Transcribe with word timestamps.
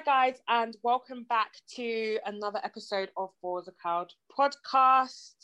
Hi, 0.00 0.28
guys, 0.28 0.40
and 0.48 0.78
welcome 0.82 1.26
back 1.28 1.52
to 1.74 2.18
another 2.24 2.58
episode 2.64 3.10
of 3.18 3.28
For 3.42 3.62
the 3.62 3.72
Crowd 3.72 4.10
podcast. 4.34 5.34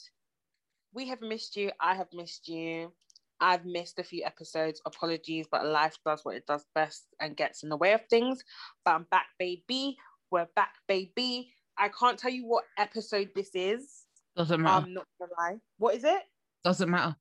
We 0.94 1.06
have 1.08 1.20
missed 1.20 1.56
you. 1.56 1.72
I 1.78 1.94
have 1.94 2.06
missed 2.14 2.48
you. 2.48 2.90
I've 3.38 3.66
missed 3.66 3.98
a 3.98 4.02
few 4.02 4.24
episodes. 4.24 4.80
Apologies, 4.86 5.46
but 5.52 5.66
life 5.66 5.98
does 6.06 6.20
what 6.22 6.36
it 6.36 6.46
does 6.46 6.64
best 6.74 7.04
and 7.20 7.36
gets 7.36 7.64
in 7.64 7.68
the 7.68 7.76
way 7.76 7.92
of 7.92 8.00
things. 8.08 8.42
But 8.82 8.92
I'm 8.92 9.06
back, 9.10 9.26
baby. 9.38 9.98
We're 10.30 10.48
back, 10.56 10.72
baby. 10.88 11.52
I 11.76 11.90
can't 11.90 12.18
tell 12.18 12.30
you 12.30 12.46
what 12.46 12.64
episode 12.78 13.32
this 13.34 13.50
is. 13.52 14.06
Doesn't 14.38 14.62
matter. 14.62 14.86
I'm 14.86 14.94
not 14.94 15.06
gonna 15.18 15.32
lie. 15.38 15.58
What 15.76 15.96
is 15.96 16.04
it? 16.04 16.22
Doesn't 16.64 16.88
matter. 16.88 17.14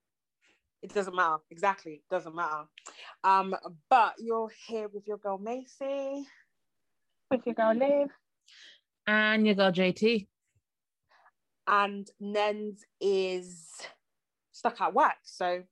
It 0.81 0.94
doesn't 0.94 1.16
matter. 1.16 1.39
Exactly. 1.52 2.02
Doesn't 2.09 2.33
matter. 2.33 2.63
Um, 3.25 3.53
but 3.89 4.13
you're 4.20 4.52
here 4.67 4.88
with 4.88 5.05
your 5.05 5.17
girl 5.17 5.38
Macy. 5.38 6.25
With 7.31 7.41
your 7.45 7.55
girl 7.55 7.73
Liv. 7.73 8.09
And 9.07 9.45
your 9.45 9.55
girl 9.55 9.71
JT. 9.71 10.27
and 11.67 12.07
Nens 12.21 12.81
is 13.02 13.67
stuck 14.52 14.79
at 14.81 14.93
work. 14.93 15.16
So 15.23 15.63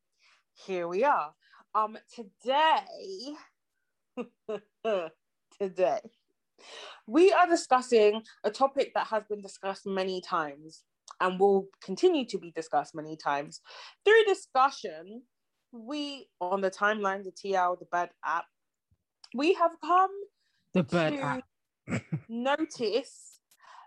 here 0.65 0.87
we 0.87 1.03
are. 1.03 1.33
Um, 1.75 1.97
today, 2.13 3.35
today, 5.59 5.99
we 7.07 7.31
are 7.31 7.47
discussing 7.47 8.21
a 8.43 8.51
topic 8.51 8.93
that 8.95 9.07
has 9.07 9.23
been 9.29 9.41
discussed 9.41 9.85
many 9.85 10.21
times 10.21 10.83
and 11.19 11.39
will 11.39 11.67
continue 11.83 12.25
to 12.25 12.37
be 12.37 12.51
discussed 12.51 12.95
many 12.95 13.15
times. 13.15 13.61
Through 14.05 14.23
discussion, 14.27 15.23
we 15.71 16.27
on 16.39 16.61
the 16.61 16.71
timeline, 16.71 17.23
the 17.23 17.31
TL, 17.31 17.79
the 17.79 17.85
bed 17.85 18.09
app, 18.23 18.45
we 19.35 19.53
have 19.53 19.71
come 19.83 20.11
The 20.73 20.83
bird 20.83 21.43
to 21.87 22.01
notice 22.27 23.39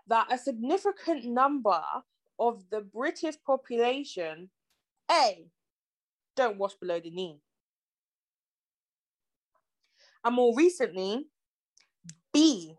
that 0.07 0.31
a 0.31 0.37
significant 0.37 1.25
number 1.25 1.81
of 2.39 2.63
the 2.69 2.81
British 2.81 3.35
population, 3.45 4.49
A, 5.11 5.47
don't 6.35 6.57
wash 6.57 6.75
below 6.75 6.99
the 6.99 7.09
knee. 7.09 7.41
And 10.23 10.35
more 10.35 10.55
recently, 10.55 11.27
B, 12.33 12.77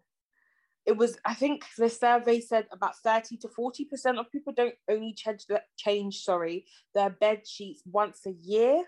it 0.86 0.96
was, 0.96 1.18
I 1.24 1.34
think 1.34 1.66
the 1.76 1.90
survey 1.90 2.40
said 2.40 2.66
about 2.72 2.96
30 2.96 3.36
to 3.38 3.48
40% 3.48 4.18
of 4.18 4.32
people 4.32 4.54
don't 4.54 4.74
only 4.88 5.12
change, 5.12 5.44
change 5.76 6.22
sorry, 6.22 6.64
their 6.94 7.10
bed 7.10 7.46
sheets 7.46 7.82
once 7.84 8.24
a 8.26 8.32
year. 8.32 8.84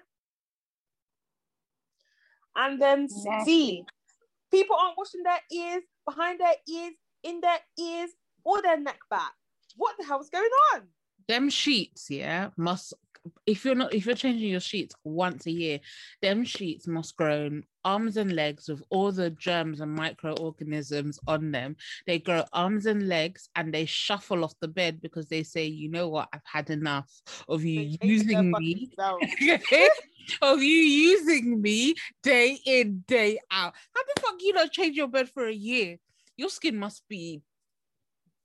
And 2.57 2.81
then 2.81 3.07
C. 3.45 3.85
people 4.51 4.77
aren't 4.77 4.99
washing 4.99 5.23
their 5.23 5.41
ears, 5.53 5.83
behind 6.07 6.41
their 6.41 6.55
ears, 6.69 6.95
in 7.23 7.41
their 7.41 7.59
ears, 7.79 8.11
or 8.45 8.63
their 8.63 8.79
neck 8.79 9.01
back. 9.11 9.33
What 9.77 9.97
the 9.99 10.05
hell 10.05 10.21
is 10.21 10.31
going 10.31 10.51
on? 10.75 10.83
Them 11.29 11.51
sheets, 11.51 12.11
yeah, 12.11 12.51
must 12.57 12.95
if 13.47 13.65
you're 13.65 13.75
not 13.75 13.93
if 13.93 14.07
you're 14.07 14.15
changing 14.15 14.51
your 14.51 14.61
sheets 14.61 14.95
once 15.05 15.47
a 15.47 15.51
year, 15.51 15.81
them 16.23 16.45
sheets 16.45 16.87
must 16.87 17.17
grow 17.17 17.51
arms 17.85 18.17
and 18.17 18.33
legs 18.33 18.69
with 18.69 18.83
all 18.91 19.13
the 19.13 19.31
germs 19.31 19.81
and 19.81 19.95
microorganisms 19.95 21.19
on 21.27 21.51
them. 21.51 21.77
They 22.07 22.19
grow 22.19 22.45
arms 22.53 22.87
and 22.87 23.09
legs 23.09 23.49
and 23.57 23.73
they 23.73 23.87
shuffle 23.87 24.45
off 24.45 24.55
the 24.61 24.69
bed 24.69 25.01
because 25.01 25.29
they 25.29 25.43
say, 25.43 25.67
you 25.67 25.91
know 25.91 26.09
what, 26.09 26.29
I've 26.33 26.41
had 26.45 26.71
enough 26.71 27.11
of 27.49 27.65
you 27.65 27.97
They 28.01 28.07
using 28.07 28.53
me. 28.53 28.91
of 30.43 30.63
you 30.63 30.69
using 30.69 31.61
me 31.61 31.95
day 32.23 32.59
in, 32.65 33.05
day 33.07 33.39
out. 33.51 33.75
How 33.95 34.03
the 34.03 34.21
fuck 34.21 34.35
you 34.41 34.53
not 34.53 34.73
change 34.73 34.97
your 34.97 35.09
bed 35.09 35.29
for 35.29 35.47
a 35.47 35.53
year? 35.53 35.97
Your 36.37 36.49
skin 36.49 36.77
must 36.77 37.03
be 37.09 37.43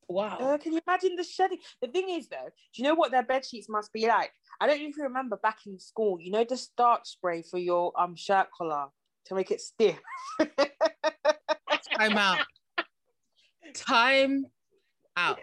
wow. 0.08 0.38
Uh, 0.38 0.58
can 0.58 0.74
you 0.74 0.82
imagine 0.86 1.16
the 1.16 1.24
shedding? 1.24 1.60
The 1.82 1.88
thing 1.88 2.10
is, 2.10 2.28
though, 2.28 2.38
do 2.46 2.82
you 2.82 2.84
know 2.84 2.96
what 2.96 3.12
their 3.12 3.24
bed 3.24 3.46
sheets 3.46 3.70
must 3.70 3.92
be 3.94 4.08
like? 4.08 4.32
I 4.60 4.68
don't 4.68 4.80
know 4.80 4.88
if 4.88 4.98
you 4.98 5.04
remember 5.04 5.38
back 5.38 5.60
in 5.66 5.80
school, 5.80 6.18
you 6.20 6.32
know 6.32 6.46
the 6.48 6.58
starch 6.58 7.08
spray 7.08 7.42
for 7.42 7.58
your 7.58 7.92
um 8.00 8.16
shirt 8.16 8.48
collar 8.58 8.88
to 9.26 9.36
make 9.36 9.52
it 9.52 9.62
stiff. 9.62 10.00
Time 11.98 12.18
out. 12.18 12.40
Time 13.74 14.46
out. 15.18 15.40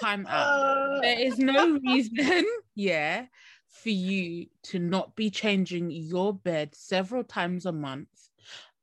Time 0.00 0.26
out. 0.28 1.02
There 1.02 1.18
is 1.18 1.38
no 1.38 1.78
reason, 1.78 2.44
yeah, 2.74 3.26
for 3.68 3.90
you 3.90 4.46
to 4.64 4.78
not 4.78 5.14
be 5.16 5.30
changing 5.30 5.90
your 5.90 6.32
bed 6.32 6.74
several 6.74 7.24
times 7.24 7.66
a 7.66 7.72
month 7.72 8.08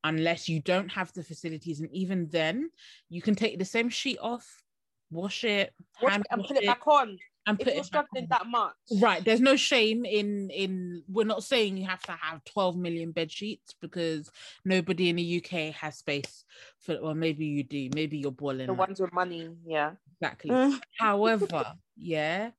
unless 0.03 0.49
you 0.49 0.59
don't 0.59 0.89
have 0.89 1.11
the 1.13 1.23
facilities. 1.23 1.79
And 1.79 1.89
even 1.91 2.27
then, 2.29 2.69
you 3.09 3.21
can 3.21 3.35
take 3.35 3.59
the 3.59 3.65
same 3.65 3.89
sheet 3.89 4.17
off, 4.21 4.63
wash 5.11 5.43
it, 5.43 5.73
wash 6.01 6.11
hand 6.11 6.23
it 6.23 6.33
and 6.33 6.45
put 6.45 6.57
it, 6.57 6.63
it 6.63 6.67
back 6.67 6.87
on. 6.87 7.17
And 7.47 7.59
if 7.59 7.65
put 7.65 7.73
you're 7.73 7.83
struggling 7.83 8.27
that 8.29 8.45
much, 8.45 8.75
right? 8.99 9.25
There's 9.25 9.41
no 9.41 9.55
shame 9.55 10.05
in 10.05 10.51
in. 10.51 11.03
We're 11.07 11.25
not 11.25 11.43
saying 11.43 11.75
you 11.75 11.87
have 11.87 12.03
to 12.03 12.11
have 12.11 12.43
12 12.43 12.77
million 12.77 13.11
bed 13.11 13.31
sheets 13.31 13.73
because 13.81 14.29
nobody 14.63 15.09
in 15.09 15.15
the 15.15 15.37
UK 15.43 15.73
has 15.73 15.97
space 15.97 16.45
for. 16.77 17.01
Well, 17.01 17.15
maybe 17.15 17.45
you 17.45 17.63
do. 17.63 17.89
Maybe 17.95 18.19
you're 18.19 18.31
boiling 18.31 18.67
the 18.67 18.73
ones 18.73 18.99
with 18.99 19.11
money. 19.11 19.49
Yeah, 19.65 19.93
exactly. 20.13 20.51
Mm. 20.51 20.79
However, 20.99 21.73
yeah, 21.97 22.51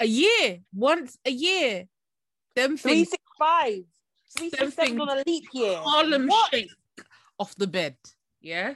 a 0.00 0.06
year 0.06 0.58
once 0.74 1.16
a 1.24 1.30
year, 1.30 1.86
them 2.56 2.76
things, 2.76 3.08
365 3.08 3.84
Something 4.28 5.00
on 5.00 5.08
a 5.18 5.22
leap 5.26 5.44
year. 5.52 5.78
Harlem 5.78 6.26
What? 6.28 6.50
shake 6.50 6.70
off 7.38 7.54
the 7.56 7.66
bed. 7.66 7.96
Yeah, 8.40 8.74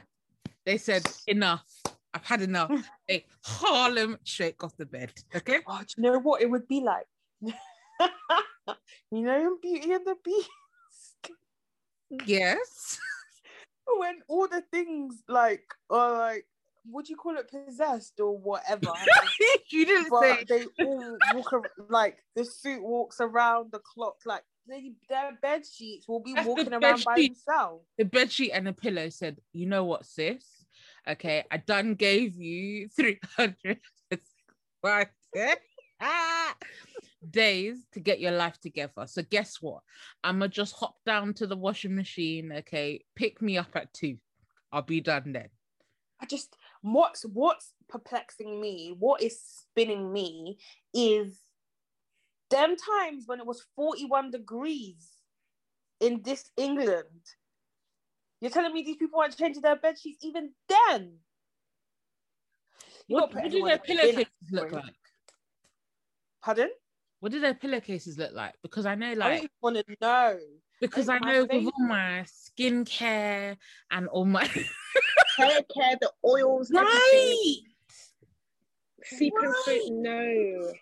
they 0.65 0.77
said 0.77 1.03
enough. 1.27 1.65
I've 2.13 2.25
had 2.25 2.41
enough. 2.41 2.71
They 3.07 3.25
Harlem 3.43 4.17
shake 4.23 4.63
off 4.63 4.75
the 4.77 4.85
bed. 4.85 5.11
Okay. 5.35 5.59
Oh, 5.67 5.79
do 5.79 5.85
you 5.97 6.03
know 6.03 6.19
what 6.19 6.41
it 6.41 6.49
would 6.49 6.67
be 6.67 6.81
like? 6.81 7.05
you 7.41 7.53
know 9.21 9.37
in 9.39 9.57
Beauty 9.61 9.91
and 9.91 10.05
the 10.05 10.15
Beast 10.23 10.49
Yes. 12.25 12.99
when 13.97 14.19
all 14.27 14.47
the 14.47 14.63
things 14.71 15.23
like 15.27 15.63
are 15.89 16.17
like 16.17 16.45
what 16.85 17.05
do 17.05 17.11
you 17.11 17.17
call 17.17 17.35
it 17.37 17.49
possessed 17.49 18.19
or 18.19 18.37
whatever 18.37 18.91
you 19.69 19.85
didn't 19.85 20.11
say 20.21 20.43
they 20.47 20.65
all 20.85 21.17
walk 21.33 21.53
ar- 21.53 21.61
like 21.89 22.17
the 22.35 22.43
suit 22.45 22.81
walks 22.81 23.19
around 23.21 23.71
the 23.71 23.79
clock 23.79 24.15
like 24.25 24.43
they, 24.67 24.93
their 25.09 25.37
bed 25.41 25.63
sheets 25.65 26.07
will 26.07 26.21
be 26.21 26.33
That's 26.33 26.47
walking 26.47 26.73
around 26.73 27.03
by 27.03 27.15
sheet. 27.15 27.35
themselves 27.35 27.85
the 27.97 28.05
bed 28.05 28.31
sheet 28.31 28.51
and 28.51 28.67
the 28.67 28.73
pillow 28.73 29.09
said, 29.09 29.37
you 29.51 29.65
know 29.65 29.83
what, 29.83 30.05
sis? 30.05 30.65
Okay, 31.07 31.43
I 31.51 31.57
done 31.57 31.95
gave 31.95 32.35
you 32.35 32.87
365 32.89 35.07
days 37.29 37.85
to 37.93 37.99
get 37.99 38.19
your 38.19 38.31
life 38.31 38.59
together. 38.59 39.05
So 39.05 39.21
guess 39.29 39.57
what? 39.61 39.81
I'ma 40.23 40.47
just 40.47 40.75
hop 40.75 40.95
down 41.05 41.33
to 41.35 41.47
the 41.47 41.57
washing 41.57 41.95
machine. 41.95 42.51
Okay, 42.51 43.03
pick 43.15 43.41
me 43.41 43.57
up 43.57 43.75
at 43.75 43.93
two. 43.93 44.17
I'll 44.71 44.81
be 44.81 45.01
done 45.01 45.33
then. 45.33 45.49
I 46.21 46.25
just 46.25 46.55
what's 46.81 47.23
what's 47.23 47.73
perplexing 47.89 48.61
me, 48.61 48.95
what 48.97 49.21
is 49.21 49.39
spinning 49.41 50.11
me 50.11 50.57
is 50.93 51.39
them 52.53 52.75
times 52.75 53.23
when 53.25 53.39
it 53.39 53.45
was 53.45 53.65
41 53.75 54.31
degrees 54.31 55.09
in 55.99 56.21
this 56.23 56.49
England. 56.57 57.05
You're 58.39 58.51
telling 58.51 58.73
me 58.73 58.83
these 58.83 58.97
people 58.97 59.19
weren't 59.19 59.37
changing 59.37 59.61
their 59.61 59.75
bed 59.77 59.97
sheets 59.99 60.23
even 60.23 60.51
then? 60.67 61.17
You 63.07 63.15
What, 63.15 63.33
what 63.33 63.51
do 63.51 63.63
their 63.65 63.77
pillowcases 63.79 64.51
look 64.51 64.71
like? 64.71 64.95
Pardon? 66.43 66.69
What 67.19 67.31
do 67.31 67.39
their 67.39 67.53
pillowcases 67.53 68.17
look 68.17 68.33
like? 68.33 68.53
Because 68.61 68.85
I 68.85 68.95
know, 68.95 69.13
like, 69.13 69.41
don't 69.41 69.51
want 69.61 69.77
to 69.77 69.85
know. 70.01 70.39
because 70.81 71.07
I 71.09 71.19
know 71.19 71.45
with 71.49 71.65
all 71.65 71.87
my 71.87 72.25
skincare 72.27 73.55
and 73.91 74.07
all 74.09 74.25
my 74.25 74.43
Hair 75.37 75.61
care, 75.73 75.97
the 75.99 76.11
oils, 76.25 76.71
everything 76.75 76.91
right. 76.93 77.55
seeping 79.03 79.33
Right. 79.41 79.81
through. 79.87 80.01
No. 80.01 80.73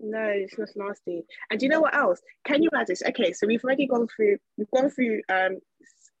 No, 0.00 0.24
it's 0.28 0.56
just 0.56 0.76
nasty. 0.76 1.24
And 1.50 1.58
do 1.58 1.66
you 1.66 1.70
know 1.70 1.80
what 1.80 1.94
else? 1.94 2.20
Can 2.44 2.62
you 2.62 2.70
imagine? 2.72 2.96
Okay, 3.08 3.32
so 3.32 3.46
we've 3.46 3.64
already 3.64 3.86
gone 3.86 4.06
through, 4.14 4.36
we've 4.56 4.70
gone 4.70 4.90
through 4.90 5.22
um 5.28 5.58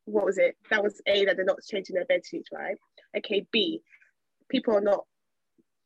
what 0.04 0.24
was 0.24 0.38
it? 0.38 0.56
That 0.70 0.82
was 0.82 1.00
A 1.06 1.26
that 1.26 1.36
they're 1.36 1.44
not 1.44 1.62
changing 1.68 1.94
their 1.94 2.06
bed 2.06 2.22
sheets, 2.24 2.48
right? 2.52 2.76
Okay, 3.16 3.46
B, 3.52 3.82
people 4.48 4.74
are 4.74 4.80
not 4.80 5.04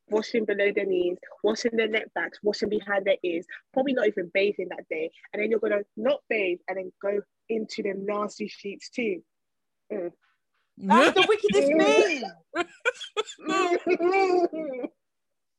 washing 0.08 0.44
below 0.44 0.70
their 0.74 0.86
knees, 0.86 1.18
washing 1.42 1.76
their 1.76 1.88
neck 1.88 2.06
backs, 2.14 2.38
washing 2.42 2.68
behind 2.68 3.04
their 3.04 3.16
ears, 3.22 3.46
probably 3.72 3.94
not 3.94 4.06
even 4.06 4.30
bathing 4.32 4.68
that 4.70 4.88
day. 4.88 5.10
And 5.32 5.42
then 5.42 5.50
you're 5.50 5.60
gonna 5.60 5.82
not 5.96 6.20
bathe 6.28 6.60
and 6.68 6.78
then 6.78 6.92
go 7.02 7.20
into 7.48 7.82
them 7.82 8.06
nasty 8.06 8.48
sheets 8.48 8.88
too. 8.90 9.22
That's 10.78 11.14
the 11.14 11.26
wickedest 11.28 11.72
thing. 14.56 14.88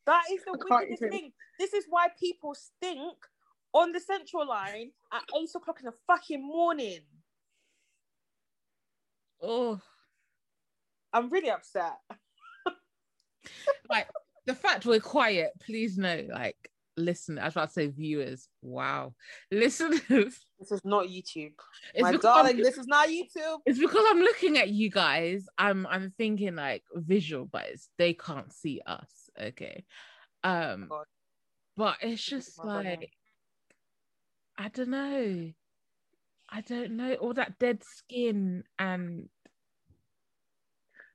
That 0.05 0.23
is 0.31 0.41
the 0.45 0.51
I 0.71 0.79
wickedest 0.81 1.01
thing. 1.09 1.31
This 1.59 1.73
is 1.73 1.85
why 1.89 2.07
people 2.19 2.53
stink 2.55 3.17
on 3.73 3.91
the 3.91 3.99
central 3.99 4.47
line 4.47 4.91
at 5.11 5.23
eight 5.39 5.49
o'clock 5.55 5.79
in 5.79 5.85
the 5.85 5.93
fucking 6.07 6.45
morning. 6.45 6.99
Oh, 9.41 9.79
I'm 11.11 11.29
really 11.29 11.49
upset. 11.49 11.97
like 13.89 14.07
the 14.45 14.55
fact 14.55 14.85
we're 14.85 14.99
quiet, 14.99 15.51
please 15.59 15.97
know, 15.97 16.25
like, 16.31 16.57
listen, 16.97 17.37
as 17.37 17.41
I 17.41 17.45
was 17.45 17.53
about 17.55 17.67
to 17.69 17.73
say 17.73 17.87
viewers. 17.87 18.47
Wow. 18.61 19.13
Listeners. 19.51 20.01
This 20.63 20.71
is 20.71 20.85
not 20.85 21.07
YouTube. 21.07 21.51
It's 21.93 22.01
My 22.03 22.11
because 22.13 22.23
darling, 22.23 22.55
I'm- 22.55 22.63
this 22.63 22.77
is 22.77 22.87
not 22.87 23.09
YouTube. 23.09 23.57
it's 23.65 23.79
because 23.79 24.05
I'm 24.07 24.19
looking 24.19 24.57
at 24.57 24.69
you 24.69 24.89
guys. 24.89 25.45
I'm 25.57 25.85
I'm 25.87 26.13
thinking 26.17 26.55
like 26.55 26.83
visual, 26.93 27.43
but 27.51 27.65
it's, 27.67 27.89
they 27.97 28.13
can't 28.13 28.53
see 28.53 28.79
us. 28.85 29.22
Okay. 29.39 29.83
Um 30.43 30.89
but 31.75 31.97
it's 32.01 32.23
just 32.23 32.63
like 32.63 33.11
I 34.57 34.67
don't 34.69 34.89
know. 34.89 35.51
I 36.49 36.61
don't 36.61 36.91
know. 36.91 37.13
All 37.15 37.33
that 37.33 37.57
dead 37.57 37.83
skin 37.83 38.63
and 38.77 39.27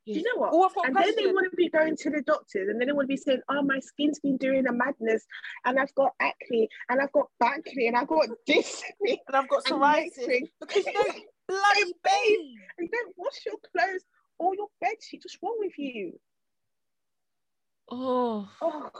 Do 0.06 0.12
you 0.14 0.22
know 0.22 0.40
what? 0.40 0.50
Oh, 0.52 0.64
I've 0.64 0.72
and 0.86 0.96
then 0.96 1.04
they 1.04 1.12
question. 1.12 1.34
want 1.34 1.50
to 1.50 1.56
be 1.56 1.68
going 1.68 1.96
to 1.96 2.10
the 2.10 2.22
doctors 2.22 2.68
and 2.68 2.80
then 2.80 2.88
they 2.88 2.92
want 2.92 3.04
to 3.04 3.14
be 3.14 3.16
saying, 3.16 3.40
oh, 3.48 3.62
my 3.62 3.78
skin's 3.78 4.18
been 4.18 4.36
doing 4.38 4.66
a 4.66 4.72
madness 4.72 5.24
and 5.64 5.78
I've 5.78 5.94
got 5.94 6.12
acne 6.18 6.68
and 6.88 7.00
I've 7.00 7.12
got 7.12 7.26
back 7.38 7.58
acne 7.68 7.86
and 7.88 7.96
I've 7.96 8.08
got 8.08 8.26
this 8.46 8.82
acne 8.82 9.20
And 9.28 9.36
I've 9.36 9.48
got 9.48 9.62
and 9.70 9.80
psoriasis 9.80 10.26
this 10.26 10.48
because 10.60 10.86
you 10.86 10.92
don't 10.94 11.22
bloody 11.48 11.94
bathe. 12.02 12.58
and 12.78 12.90
don't 12.90 13.14
wash 13.16 13.38
your 13.46 13.56
clothes 13.76 14.02
or 14.38 14.54
your 14.56 14.68
bed 14.80 14.94
sheet. 15.02 15.20
What's 15.24 15.38
wrong 15.42 15.56
with 15.58 15.78
you? 15.78 16.18
Oh 17.90 18.48
Oh. 18.60 18.90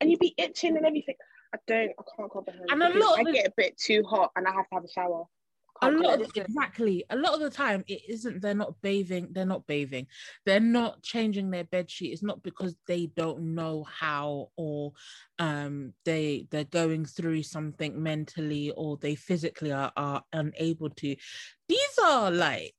And 0.00 0.10
you'd 0.10 0.20
be 0.20 0.34
itching 0.36 0.76
and 0.76 0.84
everything. 0.84 1.14
I 1.54 1.58
don't, 1.66 1.90
I 1.98 2.02
can't 2.16 2.30
comprehend. 2.30 2.66
And 2.70 2.82
a 2.82 2.88
lot 2.98 3.18
I 3.18 3.20
of 3.22 3.26
the- 3.26 3.32
get 3.32 3.46
a 3.46 3.52
bit 3.56 3.78
too 3.78 4.02
hot 4.04 4.30
and 4.36 4.46
I 4.46 4.52
have 4.52 4.68
to 4.68 4.74
have 4.74 4.84
a 4.84 4.88
shower. 4.88 5.24
a 5.82 5.90
lot 5.90 6.20
of, 6.20 6.30
exactly 6.34 7.04
a 7.10 7.16
lot 7.16 7.34
of 7.34 7.40
the 7.40 7.50
time 7.50 7.84
it 7.86 8.00
isn't 8.08 8.40
they're 8.40 8.54
not 8.54 8.74
bathing 8.80 9.28
they're 9.32 9.44
not 9.54 9.66
bathing 9.66 10.06
they're 10.46 10.58
not 10.78 11.02
changing 11.02 11.50
their 11.50 11.64
bed 11.64 11.90
sheet 11.90 12.12
it's 12.14 12.22
not 12.22 12.42
because 12.42 12.74
they 12.86 13.04
don't 13.14 13.54
know 13.54 13.84
how 13.84 14.48
or 14.56 14.92
um 15.38 15.92
they 16.06 16.46
they're 16.50 16.64
going 16.64 17.04
through 17.04 17.42
something 17.42 18.02
mentally 18.02 18.70
or 18.74 18.96
they 18.96 19.14
physically 19.14 19.70
are, 19.70 19.92
are 19.98 20.22
unable 20.32 20.88
to 20.88 21.14
these 21.68 21.98
are 22.02 22.30
like 22.30 22.72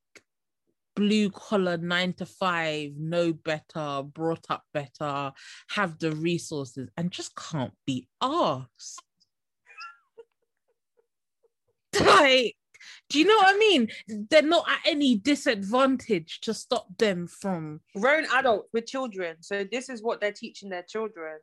blue 0.98 1.30
collar 1.30 1.78
nine 1.78 2.12
to 2.12 2.26
five 2.26 2.92
know 2.98 3.32
better 3.32 4.02
brought 4.04 4.46
up 4.50 4.64
better 4.74 5.32
have 5.70 6.00
the 6.00 6.12
resources 6.12 6.90
and 6.98 7.12
just 7.12 7.36
can't 7.36 7.74
be 7.86 8.08
asked 8.22 9.02
like 12.00 12.56
do 13.10 13.20
you 13.20 13.26
know 13.26 13.36
what 13.38 13.56
I 13.56 13.58
mean? 13.58 13.88
They're 14.30 14.42
not 14.42 14.70
at 14.70 14.80
any 14.86 15.16
disadvantage 15.16 16.42
to 16.42 16.54
stop 16.54 16.86
them 16.98 17.28
from. 17.28 17.82
Grown 17.98 18.26
adults 18.34 18.70
with 18.74 18.86
children. 18.86 19.38
So 19.42 19.66
this 19.70 19.90
is 19.90 20.04
what 20.04 20.20
they're 20.20 20.32
teaching 20.32 20.70
their 20.70 20.84
children. 20.84 21.40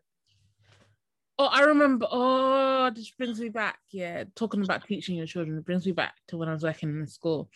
Oh, 1.38 1.46
I 1.46 1.62
remember. 1.62 2.06
Oh, 2.10 2.92
this 2.94 3.10
brings 3.10 3.40
me 3.40 3.48
back. 3.48 3.78
Yeah, 3.90 4.24
talking 4.36 4.62
about 4.62 4.86
teaching 4.86 5.16
your 5.16 5.26
children 5.26 5.58
it 5.58 5.64
brings 5.64 5.84
me 5.84 5.92
back 5.92 6.14
to 6.28 6.36
when 6.36 6.48
I 6.48 6.52
was 6.52 6.62
working 6.62 6.90
in 6.90 7.00
the 7.00 7.08
school, 7.08 7.50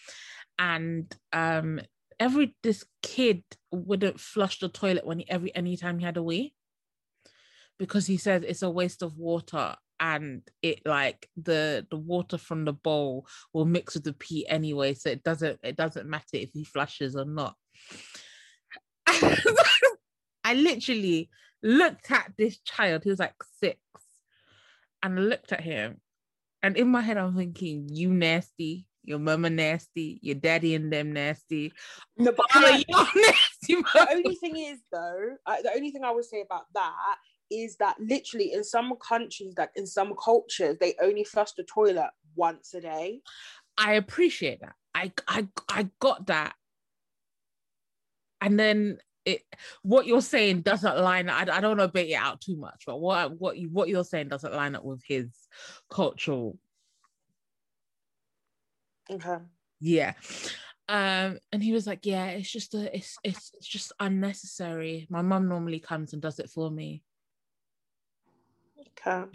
and 0.59 1.15
um, 1.33 1.81
every 2.19 2.57
this 2.63 2.85
kid 3.03 3.43
wouldn't 3.71 4.21
flush 4.21 4.59
the 4.59 4.69
toilet 4.69 5.07
when 5.07 5.21
he, 5.21 5.31
every 5.31 5.55
anytime 5.55 5.99
he 5.99 6.05
had 6.05 6.17
a 6.17 6.23
wee, 6.23 6.55
because 7.79 8.07
he 8.07 8.17
said 8.17 8.45
it's 8.45 8.63
a 8.63 8.71
waste 8.71 9.03
of 9.03 9.17
water 9.17 9.77
and 10.01 10.43
it 10.63 10.81
like 10.85 11.29
the 11.37 11.87
the 11.91 11.97
water 11.97 12.39
from 12.39 12.65
the 12.65 12.73
bowl 12.73 13.27
will 13.53 13.65
mix 13.65 13.95
with 13.95 14.05
the 14.05 14.13
pee 14.13 14.47
anyway 14.49 14.95
so 14.95 15.11
it 15.11 15.25
doesn't 15.25 15.59
it 15.63 15.77
doesn't 15.77 16.09
matter 16.09 16.35
if 16.35 16.51
he 16.53 16.65
flushes 16.65 17.17
or 17.17 17.25
not. 17.25 17.55
I 20.45 20.55
literally 20.55 21.31
looked 21.63 22.11
at 22.11 22.33
this 22.39 22.59
child 22.61 23.03
he 23.05 23.11
was 23.11 23.19
like 23.19 23.35
six 23.61 23.79
and 25.03 25.29
looked 25.29 25.53
at 25.53 25.61
him 25.61 26.01
and 26.63 26.77
in 26.77 26.89
my 26.89 27.01
head 27.01 27.17
i'm 27.17 27.37
thinking 27.37 27.89
you 27.91 28.13
nasty 28.13 28.88
your 29.09 29.19
mama 29.19 29.51
nasty 29.51 30.19
your 30.23 30.35
daddy 30.35 30.75
and 30.75 30.93
them 30.93 31.13
nasty 31.13 31.73
No, 32.17 32.33
but 32.33 32.47
I- 32.51 32.85
nasty 33.17 33.83
the 33.83 34.09
only 34.11 34.35
thing 34.37 34.57
is 34.57 34.79
though, 34.93 35.37
I, 35.47 35.63
the 35.63 35.73
only 35.75 35.91
thing 35.91 36.05
I 36.05 36.11
would 36.11 36.25
say 36.25 36.41
about 36.41 36.65
that 36.75 37.17
is 37.51 37.77
that 37.77 37.97
literally 37.99 38.53
in 38.53 38.63
some 38.63 38.93
countries, 38.97 39.55
like 39.57 39.71
in 39.75 39.87
some 39.87 40.15
cultures, 40.23 40.77
they 40.79 40.95
only 41.01 41.25
flush 41.25 41.53
the 41.53 41.65
toilet 41.65 42.11
once 42.35 42.75
a 42.75 42.81
day. 42.81 43.21
I 43.77 43.95
appreciate 43.95 44.61
that. 44.61 44.75
I 44.95 45.13
I 45.27 45.49
I 45.69 45.89
got 46.01 46.27
that. 46.27 46.55
And 48.41 48.59
then 48.59 48.99
it 49.25 49.43
what 49.83 50.07
you're 50.07 50.23
saying 50.23 50.63
doesn't 50.63 50.99
line 50.99 51.29
I, 51.29 51.41
I 51.43 51.61
don't 51.61 51.77
want 51.77 51.81
to 51.81 51.89
bait 51.89 52.11
it 52.11 52.15
out 52.15 52.41
too 52.41 52.57
much, 52.57 52.85
but 52.87 53.01
what 53.01 53.39
what 53.41 53.59
you 53.59 53.69
what 53.71 53.89
you're 53.89 54.05
saying 54.05 54.29
doesn't 54.29 54.55
line 54.55 54.75
up 54.75 54.85
with 54.85 55.03
his 55.07 55.29
cultural 55.91 56.59
Okay. 59.11 59.43
yeah. 59.81 60.15
Um 60.89 61.39
and 61.53 61.63
he 61.63 61.73
was 61.73 61.87
like, 61.87 62.07
Yeah, 62.07 62.27
it's 62.27 62.51
just 62.51 62.75
a 62.75 62.95
it's 62.97 63.17
it's, 63.25 63.53
it's 63.57 63.67
just 63.67 63.93
unnecessary. 64.01 65.07
My 65.11 65.23
mum 65.23 65.49
normally 65.49 65.81
comes 65.81 66.13
and 66.13 66.23
does 66.23 66.39
it 66.39 66.51
for 66.51 66.71
me. 66.71 67.03
Okay. 68.81 69.29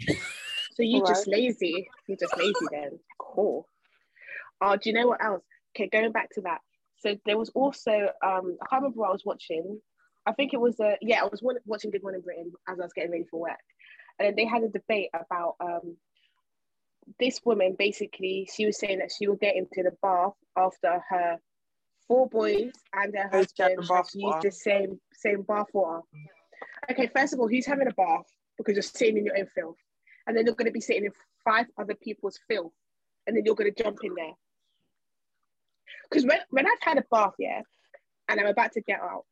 So 0.74 0.82
you 0.82 0.98
Alright. 0.98 1.08
just 1.08 1.26
lazy. 1.26 1.88
You're 2.06 2.18
just 2.18 2.36
lazy 2.36 2.54
then. 2.70 2.98
Cool. 3.18 3.68
Oh, 4.60 4.76
do 4.76 4.90
you 4.90 4.94
know 4.94 5.08
what 5.08 5.24
else? 5.24 5.42
Okay, 5.76 5.88
going 5.88 6.12
back 6.12 6.30
to 6.34 6.40
that. 6.42 6.60
So 6.98 7.16
there 7.26 7.38
was 7.38 7.50
also 7.50 7.92
um 8.24 8.56
I 8.62 8.66
can't 8.68 8.82
remember 8.82 9.00
what 9.00 9.10
I 9.10 9.12
was 9.12 9.24
watching. 9.24 9.80
I 10.26 10.32
think 10.32 10.54
it 10.54 10.60
was 10.60 10.80
uh 10.80 10.96
yeah, 11.00 11.22
I 11.22 11.26
was 11.26 11.42
wa- 11.42 11.54
watching 11.66 11.90
Good 11.90 12.02
Morning 12.02 12.22
Britain 12.22 12.52
as 12.68 12.80
I 12.80 12.82
was 12.82 12.92
getting 12.92 13.12
ready 13.12 13.24
for 13.30 13.40
work. 13.40 13.58
And 14.18 14.26
then 14.26 14.34
they 14.36 14.44
had 14.44 14.62
a 14.62 14.68
debate 14.68 15.10
about 15.14 15.56
um 15.60 15.96
this 17.18 17.40
woman 17.44 17.76
basically 17.78 18.48
she 18.52 18.66
was 18.66 18.78
saying 18.78 18.98
that 18.98 19.10
she 19.16 19.26
will 19.26 19.36
get 19.36 19.56
into 19.56 19.82
the 19.82 19.92
bath 20.02 20.32
after 20.56 21.02
her 21.08 21.38
four 22.06 22.28
boys 22.28 22.70
and 22.92 23.12
getting 23.12 23.28
husband 23.30 23.78
the 23.78 24.08
used 24.14 24.42
the 24.42 24.50
same 24.50 25.00
same 25.12 25.42
bath 25.42 25.66
water. 25.72 26.02
Okay, 26.90 27.10
first 27.14 27.32
of 27.32 27.40
all, 27.40 27.48
who's 27.48 27.66
having 27.66 27.88
a 27.88 27.94
bath? 27.94 28.26
Because 28.58 28.74
you're 28.74 28.82
sitting 28.82 29.18
in 29.18 29.24
your 29.24 29.38
own 29.38 29.46
filth. 29.54 29.76
And 30.26 30.36
then 30.36 30.46
you're 30.46 30.54
going 30.54 30.66
to 30.66 30.72
be 30.72 30.80
sitting 30.80 31.04
in 31.04 31.12
five 31.44 31.66
other 31.78 31.94
people's 31.94 32.38
filth. 32.48 32.72
And 33.26 33.36
then 33.36 33.44
you're 33.44 33.54
going 33.54 33.72
to 33.72 33.82
jump 33.82 33.98
in 34.02 34.14
there. 34.14 34.32
Because 36.08 36.24
when, 36.26 36.38
when 36.50 36.66
I've 36.66 36.82
had 36.82 36.98
a 36.98 37.04
bath, 37.10 37.34
yeah, 37.38 37.62
and 38.28 38.40
I'm 38.40 38.46
about 38.46 38.72
to 38.72 38.80
get 38.82 39.00
out, 39.00 39.24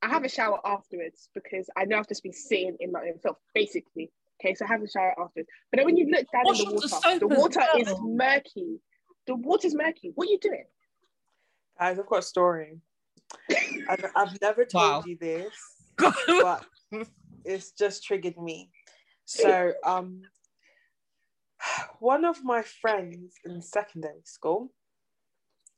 I 0.00 0.08
have 0.08 0.24
a 0.24 0.28
shower 0.28 0.58
afterwards 0.64 1.28
because 1.34 1.68
I 1.76 1.84
know 1.84 1.98
I've 1.98 2.08
just 2.08 2.22
been 2.22 2.32
sitting 2.32 2.76
in 2.80 2.92
my 2.92 3.00
own 3.00 3.18
filth, 3.22 3.38
basically. 3.54 4.10
Okay, 4.42 4.54
so 4.54 4.64
I 4.64 4.68
have 4.68 4.82
a 4.82 4.88
shower 4.88 5.10
afterwards. 5.10 5.48
But 5.70 5.76
then 5.76 5.86
when 5.86 5.96
you 5.96 6.06
look 6.10 6.26
down 6.32 6.42
Wash 6.44 6.60
in 6.60 6.74
the 6.74 6.74
off 6.74 7.20
the 7.20 7.28
water, 7.28 7.60
the 7.60 7.80
as 7.80 7.86
water 7.86 7.90
is 7.92 7.98
murky. 8.02 8.80
The 9.26 9.36
water's 9.36 9.74
murky. 9.74 10.10
What 10.14 10.28
are 10.28 10.32
you 10.32 10.38
doing? 10.40 10.64
Guys, 11.78 11.98
I've 11.98 12.06
got 12.06 12.18
a 12.18 12.22
story. 12.22 12.80
I've, 13.88 14.04
I've 14.16 14.40
never 14.40 14.64
told 14.64 14.82
Wow. 14.82 15.02
you 15.06 15.16
this, 15.20 15.54
but 16.26 16.64
it's 17.44 17.70
just 17.72 18.04
triggered 18.04 18.36
me. 18.36 18.70
So, 19.24 19.72
um, 19.84 20.22
one 22.00 22.24
of 22.24 22.42
my 22.42 22.62
friends 22.62 23.34
in 23.44 23.62
secondary 23.62 24.22
school, 24.24 24.72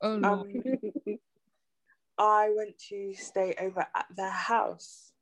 oh 0.01 0.17
no. 0.17 0.33
um, 0.33 0.53
I 2.19 2.51
went 2.57 2.79
to 2.89 3.15
stay 3.15 3.55
over 3.61 3.87
at 3.95 4.07
their 4.17 4.31
house, 4.31 5.13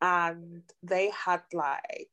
and 0.00 0.62
they 0.82 1.10
had 1.10 1.42
like 1.52 2.08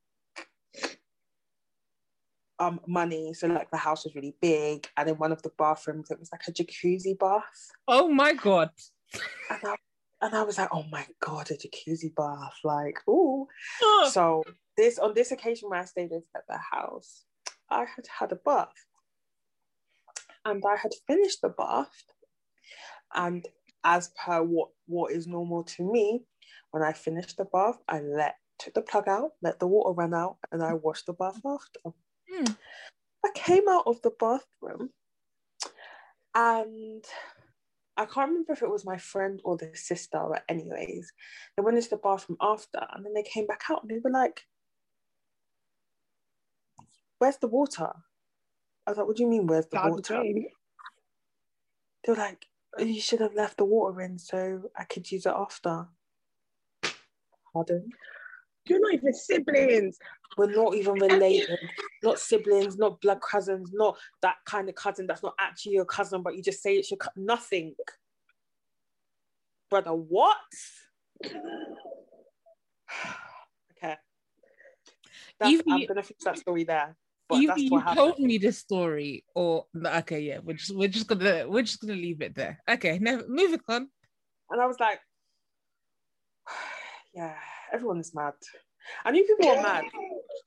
um 2.60 2.80
money. 2.88 3.34
So 3.34 3.48
like 3.48 3.72
the 3.72 3.78
house 3.78 4.04
was 4.04 4.16
really 4.16 4.36
big, 4.42 4.88
and 4.98 5.10
in 5.10 5.16
one 5.16 5.32
of 5.32 5.42
the 5.42 5.52
bathrooms 5.58 6.12
it 6.12 6.20
was 6.20 6.30
like 6.32 6.48
a 6.48 6.52
jacuzzi 6.52 7.18
bath. 7.18 7.72
oh 7.88 8.10
my 8.10 8.34
god. 8.34 8.70
And 9.50 9.60
I, 9.64 9.76
and 10.22 10.36
I 10.36 10.44
was 10.44 10.58
like, 10.58 10.70
oh 10.74 10.84
my 10.92 11.06
god, 11.20 11.50
a 11.52 11.54
jacuzzi 11.54 12.14
bath, 12.16 12.56
like 12.64 13.00
ooh. 13.08 13.48
So 14.10 14.44
this 14.76 15.00
on 15.00 15.14
this 15.14 15.32
occasion 15.32 15.70
when 15.70 15.80
I 15.80 15.86
stayed 15.86 16.12
at 16.12 16.44
the 16.48 16.58
house, 16.72 17.24
I 17.70 17.82
had 17.82 18.08
had 18.20 18.32
a 18.32 18.36
bath, 18.36 18.74
and 20.46 20.64
I 20.68 20.76
had 20.76 20.92
finished 21.08 21.42
the 21.42 21.50
bath, 21.50 22.04
and 23.14 23.48
as 23.84 24.10
per 24.10 24.42
what 24.44 24.70
what 24.88 25.12
is 25.12 25.28
normal 25.28 25.64
to 25.64 25.84
me, 25.84 26.26
when 26.72 26.84
I 26.84 26.94
finished 26.94 27.38
the 27.38 27.46
bath, 27.46 27.80
I 27.88 28.02
let 28.02 28.36
took 28.60 28.74
the 28.74 28.82
plug 28.82 29.08
out, 29.08 29.32
let 29.42 29.60
the 29.60 29.68
water 29.68 29.94
run 29.94 30.14
out, 30.14 30.38
and 30.52 30.64
I 30.64 30.74
washed 30.74 31.06
the 31.06 31.14
bath 31.14 31.42
after. 31.46 31.96
Hmm. 32.32 32.54
I 33.26 33.30
came 33.36 33.68
out 33.70 33.84
of 33.86 34.02
the 34.02 34.12
bathroom, 34.12 34.92
and 36.34 37.04
I 37.96 38.06
can't 38.06 38.30
remember 38.30 38.54
if 38.54 38.62
it 38.62 38.70
was 38.70 38.86
my 38.86 38.98
friend 38.98 39.42
or 39.44 39.58
the 39.58 39.72
sister, 39.76 40.24
but 40.30 40.44
anyways, 40.50 41.12
they 41.56 41.64
went 41.64 41.78
into 41.78 41.90
the 41.90 41.98
bathroom 41.98 42.38
after, 42.42 42.86
and 42.94 43.06
then 43.06 43.14
they 43.14 43.24
came 43.24 43.48
back 43.48 43.64
out 43.70 43.82
and 43.84 43.92
they 43.92 44.00
were 44.00 44.12
like, 44.12 44.48
"Where's 47.18 47.38
the 47.38 47.48
water?" 47.48 47.92
I 48.86 48.92
was 48.92 48.98
like, 48.98 49.08
"What 49.08 49.18
do 49.18 49.24
you 49.24 49.30
mean, 49.30 49.48
where's 49.48 49.68
the 49.68 49.80
the 49.82 49.90
water?" 49.90 50.24
They 52.06 52.14
were 52.14 52.18
like, 52.18 52.48
You 52.80 53.02
should 53.02 53.22
have 53.22 53.34
left 53.34 53.58
the 53.58 53.66
water 53.66 54.02
in 54.02 54.18
so 54.20 54.70
I 54.78 54.84
could 54.84 55.12
use 55.12 55.26
it 55.26 55.34
after. 55.36 55.88
Pardon? 57.58 57.90
You're 58.68 58.80
not 58.82 58.94
even 58.94 59.14
siblings. 59.14 59.98
We're 60.38 60.52
not 60.52 60.76
even 60.76 60.94
related. 60.94 61.58
not 62.04 62.20
siblings, 62.20 62.78
not 62.78 63.02
blood 63.02 63.20
cousins, 63.22 63.72
not 63.74 63.98
that 64.22 64.36
kind 64.46 64.70
of 64.70 64.76
cousin 64.76 65.08
that's 65.08 65.24
not 65.24 65.34
actually 65.40 65.72
your 65.74 65.86
cousin, 65.86 66.22
but 66.22 66.36
you 66.36 66.44
just 66.44 66.62
say 66.62 66.76
it's 66.76 66.92
your 66.92 67.00
co- 67.00 67.10
nothing. 67.16 67.74
Brother, 69.72 69.92
what? 69.94 70.38
okay. 71.26 71.36
That's, 75.40 75.52
Either 75.52 75.64
I'm 75.72 75.78
you- 75.80 75.88
gonna 75.88 76.04
fix 76.04 76.24
that 76.26 76.38
story 76.38 76.64
there. 76.64 76.96
But 77.30 77.40
Either 77.40 77.48
that's 77.48 77.62
you 77.62 77.72
what 77.72 77.94
told 77.96 78.20
me 78.20 78.38
this 78.38 78.58
story, 78.60 79.26
or 79.36 79.66
okay, 79.86 80.20
yeah, 80.22 80.40
we're 80.44 80.56
just 80.56 80.74
we're 80.76 80.88
just 80.88 81.08
gonna 81.08 81.46
we're 81.48 81.64
just 81.64 81.82
gonna 81.82 81.94
leave 81.94 82.22
it 82.22 82.36
there. 82.36 82.62
Okay, 82.70 83.00
never 83.00 83.26
moving 83.28 83.60
on. 83.68 83.90
And 84.50 84.62
I 84.62 84.66
was 84.66 84.80
like, 84.80 85.00
yeah, 87.18 87.34
everyone 87.74 88.00
is 88.00 88.14
mad. 88.14 88.34
I 89.04 89.12
knew 89.12 89.24
people 89.26 89.48
were 89.56 89.62
mad, 89.62 89.86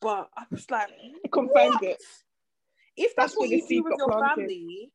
but 0.00 0.30
I 0.36 0.44
was 0.50 0.70
like, 0.70 0.88
I 0.88 1.28
confirmed 1.32 1.74
what? 1.80 1.82
it. 1.82 2.02
If 2.96 3.14
that's, 3.16 3.32
That's 3.32 3.36
what 3.38 3.50
the 3.50 3.56
you 3.56 3.66
do 3.68 3.84
with 3.84 3.94
your 3.98 4.08
planted. 4.08 4.36
family, 4.36 4.92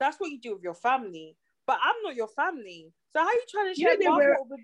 that's 0.00 0.16
what 0.18 0.30
you 0.30 0.40
do 0.40 0.54
with 0.54 0.62
your 0.62 0.74
family. 0.74 1.36
But 1.66 1.78
I'm 1.82 1.96
not 2.02 2.16
your 2.16 2.28
family. 2.28 2.92
So 3.12 3.20
how 3.20 3.26
are 3.26 3.32
you 3.34 3.42
trying 3.50 3.74
to 3.74 3.80
You 3.80 3.88
share 3.88 3.98
where- 4.16 4.36
bathwater 4.36 4.48
with 4.50 4.60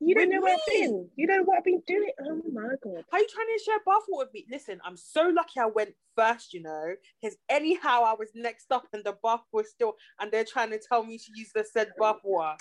You 0.00 0.14
don't 0.14 0.28
know 0.28 0.40
where 0.42 0.54
I've 0.54 0.60
me. 0.68 0.80
been. 0.80 1.10
You 1.16 1.26
don't 1.26 1.36
know 1.38 1.42
what 1.44 1.58
I've 1.58 1.64
been 1.64 1.82
doing. 1.86 2.10
Oh 2.20 2.42
my 2.52 2.74
god. 2.84 3.04
how 3.10 3.16
are 3.16 3.20
you 3.20 3.28
trying 3.28 3.46
to 3.56 3.64
share 3.64 3.78
bathwater 3.88 4.18
with 4.18 4.34
me? 4.34 4.46
Listen, 4.50 4.78
I'm 4.84 4.96
so 4.98 5.28
lucky 5.34 5.58
I 5.60 5.66
went 5.66 5.94
first, 6.14 6.52
you 6.52 6.62
know. 6.62 6.94
Because 7.22 7.36
anyhow 7.48 8.02
I 8.04 8.12
was 8.18 8.28
next 8.34 8.70
up 8.70 8.86
and 8.92 9.02
the 9.02 9.16
bath 9.22 9.40
was 9.52 9.70
still 9.70 9.94
and 10.20 10.30
they're 10.30 10.44
trying 10.44 10.70
to 10.70 10.78
tell 10.78 11.02
me 11.04 11.16
to 11.16 11.32
use 11.34 11.50
the 11.54 11.64
said 11.64 11.92
bathwater. 11.98 12.56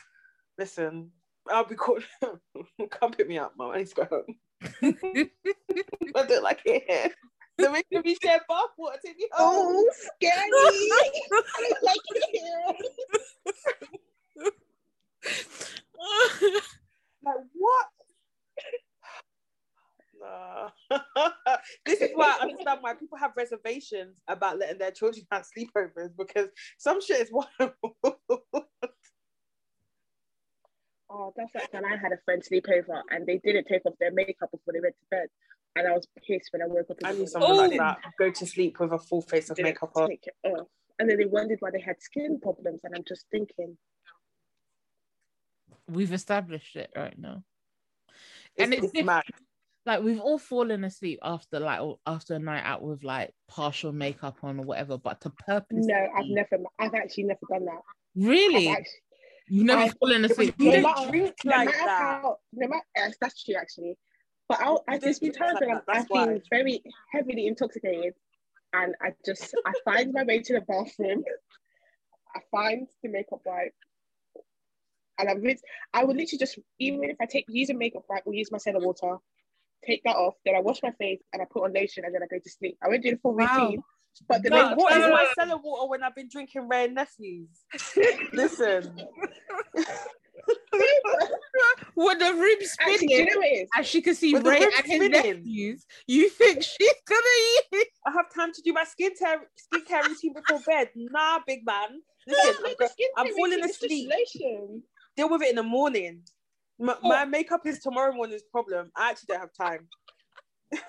Listen, 0.58 1.12
I'll 1.52 1.66
be 1.66 1.76
called 1.76 2.04
come 2.90 3.12
pick 3.12 3.28
me 3.28 3.38
up, 3.38 3.54
mum. 3.58 3.72
I 3.72 3.80
need 3.80 3.88
to 3.88 3.96
go 3.96 4.06
home. 4.06 4.38
I 6.16 6.26
don't 6.26 6.44
like 6.44 6.62
it 6.66 6.84
here. 6.88 7.10
They're 7.58 7.72
making 7.72 8.02
me 8.02 8.18
share 8.22 8.42
bathwater 8.50 9.00
to 9.02 9.08
me 9.10 9.28
home. 9.32 9.76
Oh, 9.78 9.90
scary. 10.16 10.34
I 10.44 11.12
don't 11.60 11.84
like 11.84 12.00
it 12.10 12.24
here. 12.32 12.52
Like 17.24 17.36
what? 17.54 17.88
Nah. 20.22 20.70
this 21.86 22.02
is 22.02 22.12
why 22.14 22.38
I 22.40 22.44
understand 22.44 22.80
why 22.82 22.94
people 22.94 23.18
have 23.18 23.32
reservations 23.36 24.16
about 24.28 24.60
letting 24.60 24.78
their 24.78 24.92
children 24.92 25.26
have 25.32 25.46
sleepovers 25.46 26.16
because 26.18 26.50
some 26.78 27.02
shit 27.02 27.22
is 27.22 27.32
wild. 27.32 27.74
Oh, 31.18 31.34
that's 31.38 31.56
like 31.56 31.72
when 31.74 31.86
I 31.86 31.96
had 31.96 32.12
a 32.12 32.18
friend 32.26 32.44
sleep 32.44 32.66
over 32.68 33.02
and 33.10 33.26
they 33.26 33.38
didn't 33.38 33.68
take 33.68 33.86
off 33.86 33.94
their 34.02 34.12
makeup 34.12 34.52
before 34.52 34.74
they 34.74 34.82
went 34.82 34.96
to 34.96 35.06
bed. 35.10 35.28
And 35.78 35.88
I 35.88 35.92
was 35.94 36.06
pissed 36.28 36.50
when 36.52 36.62
I 36.62 36.68
woke 36.68 36.90
up. 36.90 36.98
I 37.06 37.14
the 37.14 37.20
need 37.20 37.20
morning. 37.20 37.28
someone 37.28 37.58
like 37.70 37.72
Oh. 37.74 37.78
that. 37.78 37.98
Go 38.20 38.32
to 38.32 38.46
sleep 38.46 38.80
with 38.80 38.92
a 38.92 39.00
full 39.00 39.22
face 39.22 39.50
of 39.50 39.58
makeup 39.58 39.92
on. 39.96 40.10
take 40.10 40.28
it 40.28 40.36
off. 40.50 40.68
And 41.00 41.10
then 41.10 41.18
they 41.18 41.26
wondered 41.26 41.58
why 41.62 41.72
they 41.72 41.80
had 41.80 42.02
skin 42.02 42.40
problems. 42.42 42.82
And 42.84 42.94
I'm 42.96 43.04
just 43.08 43.26
thinking, 43.32 43.78
We've 45.88 46.14
established 46.14 46.76
it 46.76 46.90
right 46.96 47.18
now. 47.18 47.44
It's, 48.56 48.64
And 48.64 48.74
it's 48.74 48.92
it's 48.94 49.06
mad. 49.06 49.24
Like 49.86 50.02
we've 50.02 50.20
all 50.20 50.40
fallen 50.40 50.84
asleep 50.84 51.20
after 51.22 51.60
like 51.60 51.80
after 52.08 52.34
a 52.34 52.40
night 52.40 52.64
out 52.66 52.82
with 52.82 53.04
like 53.04 53.32
partial 53.48 53.92
makeup 53.92 54.38
on 54.42 54.60
or 54.60 54.64
whatever, 54.64 54.98
but 54.98 55.22
to 55.22 55.30
purpose. 55.30 55.86
no, 55.86 56.08
I've 56.18 56.26
never, 56.26 56.58
I've 56.80 56.96
actually 56.96 57.26
never 57.26 57.42
done 57.48 57.66
that. 57.66 57.82
really. 58.16 58.70
I've 58.70 58.78
actually, 58.78 59.00
You've 59.48 59.66
never 59.66 59.82
I- 59.84 59.90
fallen 60.00 60.26
asleep. 60.26 60.56
You 60.58 60.66
No 60.66 60.72
don't 60.72 60.84
matter- 60.84 61.10
drink 61.12 61.34
no 61.46 61.52
like 61.56 61.66
matter 61.68 61.78
that. 61.86 62.22
how, 62.22 62.38
no 62.54 62.68
matter, 62.68 62.84
yes, 62.96 63.16
that's 63.22 63.44
true 63.44 63.56
actually. 63.56 63.98
But 64.48 64.62
I'll, 64.62 64.84
I, 64.88 64.96
You 64.96 65.00
there's 65.00 65.20
been 65.20 65.34
times 65.34 65.54
like 65.54 65.62
when 65.62 65.70
that, 65.70 65.76
I'm, 65.78 65.82
that's 65.88 66.12
I've 66.14 66.28
been 66.28 66.42
very 66.52 66.84
heavily 67.12 67.48
intoxicated 67.48 68.14
and 68.74 68.96
I 69.02 69.14
just, 69.26 69.56
I 69.66 69.74
find 69.84 70.14
my 70.14 70.24
way 70.24 70.40
to 70.42 70.54
the 70.54 70.62
bathroom. 70.62 71.24
I 72.36 72.40
find 72.52 72.88
the 73.02 73.10
makeup 73.10 73.40
wipe. 73.46 73.74
And 75.18 75.30
I'm 75.30 75.42
rinse, 75.42 75.62
I 75.94 76.04
would 76.04 76.18
literally 76.18 76.38
just, 76.40 76.60
even 76.80 77.04
if 77.06 77.16
I 77.22 77.26
take, 77.26 77.46
use 77.48 77.70
a 77.70 77.74
makeup 77.74 78.04
wipe 78.10 78.24
or 78.26 78.34
use 78.34 78.50
micellar 78.50 78.84
water, 78.84 79.18
take 79.86 80.04
that 80.04 80.16
off, 80.18 80.34
then 80.44 80.56
I 80.56 80.60
wash 80.60 80.84
my 80.84 80.92
face 81.00 81.22
and 81.32 81.42
I 81.42 81.46
put 81.50 81.64
on 81.64 81.74
lotion 81.74 82.04
and 82.06 82.14
then 82.14 82.22
I 82.22 82.28
go 82.28 82.38
to 82.38 82.50
sleep. 82.50 82.78
I 82.84 82.90
won't 82.90 83.02
do 83.04 83.12
the 83.12 83.18
full 83.18 83.34
Wow. 83.36 83.64
routine. 83.66 83.84
But 84.28 84.44
the 84.44 84.50
No, 84.50 84.64
makeup 84.64 84.78
What 84.78 84.94
is 84.98 85.04
my 85.04 85.28
cellar 85.38 85.58
water 85.58 85.90
when 85.90 86.04
I've 86.04 86.16
been 86.16 86.30
drinking 86.32 86.68
rare 86.68 86.88
nephews? 86.90 87.50
Listen, 88.34 88.96
when 91.96 92.18
the 92.20 92.34
room's 92.34 92.76
Actually, 92.80 92.98
spinning, 92.98 93.10
you 93.10 93.26
know 93.26 93.42
it 93.42 93.46
is? 93.64 93.70
as 93.78 93.88
she 93.88 94.02
can 94.02 94.16
see 94.16 94.34
When 94.34 94.44
Wray 94.44 94.60
and 94.62 94.86
his 94.86 95.10
nephews, 95.10 95.86
you 96.08 96.30
think 96.30 96.62
she's 96.64 96.94
gonna 97.08 97.22
eat? 97.74 97.88
I 98.06 98.12
have 98.12 98.34
time 98.34 98.52
to 98.54 98.62
do 98.62 98.74
my 98.74 98.84
skincare 98.84 99.38
skincare 99.74 100.08
routine 100.08 100.34
before 100.34 100.60
bed. 100.66 100.90
Nah, 100.96 101.40
big 101.46 101.66
man. 101.66 102.02
Listen, 102.28 102.56
I'm, 102.58 102.64
Not 102.64 102.78
go- 102.78 102.86
the 102.86 102.90
skin 102.90 103.08
I'm 103.18 103.34
falling 103.36 103.64
asleep. 103.64 104.12
Deal 105.18 105.30
with 105.30 105.42
it 105.44 105.50
in 105.50 105.56
the 105.56 105.64
morning. 105.64 106.22
My, 106.78 106.96
Oh. 107.02 107.08
my 107.08 107.24
makeup 107.26 107.66
is 107.66 107.80
tomorrow 107.80 108.14
morning's 108.14 108.44
problem. 108.52 108.92
I 108.96 109.12
actually 109.12 109.28
don't 109.30 109.40
have 109.40 109.54
time. 109.54 109.88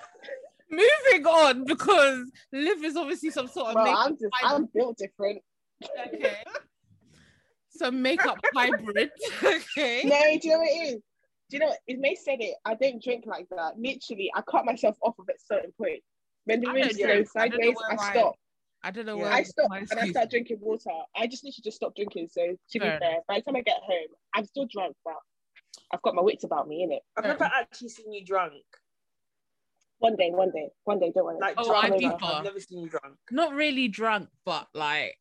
Moving 0.70 1.26
on 1.26 1.64
because 1.64 2.30
Liv 2.52 2.82
is 2.84 2.96
obviously 2.96 3.30
some 3.30 3.46
sort 3.48 3.68
of 3.68 3.74
Well, 3.76 3.84
makeup 3.84 3.98
I'm 4.06 4.12
just, 4.12 4.24
hybrid. 4.34 4.54
I'm 4.62 4.68
built 4.74 4.98
different. 4.98 5.42
Okay. 6.14 6.42
Some 7.70 8.02
makeup 8.02 8.38
hybrid. 8.54 9.10
Okay. 9.44 10.02
No, 10.04 10.20
do 10.40 10.48
you 10.48 10.54
know 10.54 10.58
what 10.58 10.68
it 10.68 10.94
is? 10.94 10.94
Do 11.48 11.56
you 11.56 11.58
know 11.60 11.66
what? 11.66 11.78
It 11.86 11.98
may 12.00 12.14
said 12.16 12.38
it. 12.40 12.54
I 12.64 12.74
don't 12.74 13.02
drink 13.02 13.24
like 13.26 13.46
that. 13.50 13.74
Literally, 13.78 14.30
I 14.34 14.42
cut 14.42 14.64
myself 14.64 14.96
off 15.02 15.14
of 15.18 15.28
at 15.28 15.36
certain 15.40 15.72
point. 15.80 16.00
When 16.44 16.60
the 16.60 16.68
I 16.68 16.72
room's 16.72 16.88
don't 16.96 16.98
going 16.98 17.10
drink. 17.24 17.28
I 17.36 17.40
sideways, 17.48 17.76
I 17.90 17.94
I- 17.94 18.10
stop. 18.12 18.34
I 18.82 18.90
don't 18.92 19.06
know 19.06 19.16
Yeah. 19.16 19.22
where 19.24 19.32
I 19.32 19.42
stop 19.42 19.70
and 19.72 19.88
I 20.00 20.08
start 20.10 20.30
drinking 20.30 20.58
water. 20.60 20.90
I 21.16 21.26
just 21.26 21.42
literally 21.44 21.62
just 21.64 21.76
stop 21.76 21.96
drinking. 21.96 22.28
So 22.30 22.42
to 22.46 22.56
be 22.72 22.78
Fair 22.78 22.98
fair, 23.00 23.16
by 23.26 23.36
the 23.38 23.42
time 23.42 23.56
I 23.56 23.62
get 23.62 23.78
home, 23.82 24.08
I'm 24.34 24.44
still 24.44 24.66
drunk, 24.70 24.94
but 25.04 25.14
I've 25.92 26.02
got 26.02 26.14
my 26.14 26.22
wits 26.22 26.44
about 26.44 26.68
me, 26.68 26.86
innit? 26.86 27.00
I've 27.16 27.24
never 27.24 27.44
actually 27.44 27.88
seen 27.88 28.12
you 28.12 28.24
drunk. 28.24 28.54
One 29.98 30.16
day, 30.16 30.30
one 30.30 30.50
day, 30.50 30.68
one 30.84 30.98
day, 30.98 31.10
don't 31.14 31.24
worry. 31.24 31.38
Like 31.40 31.54
Oh, 31.56 31.66
drunk. 31.66 31.94
I 31.94 31.98
do 31.98 32.12
I've 32.22 32.44
never 32.44 32.60
seen 32.60 32.80
you 32.80 32.88
drunk. 32.88 33.16
Not 33.30 33.54
really 33.54 33.88
drunk, 33.88 34.28
but 34.44 34.68
like 34.74 35.16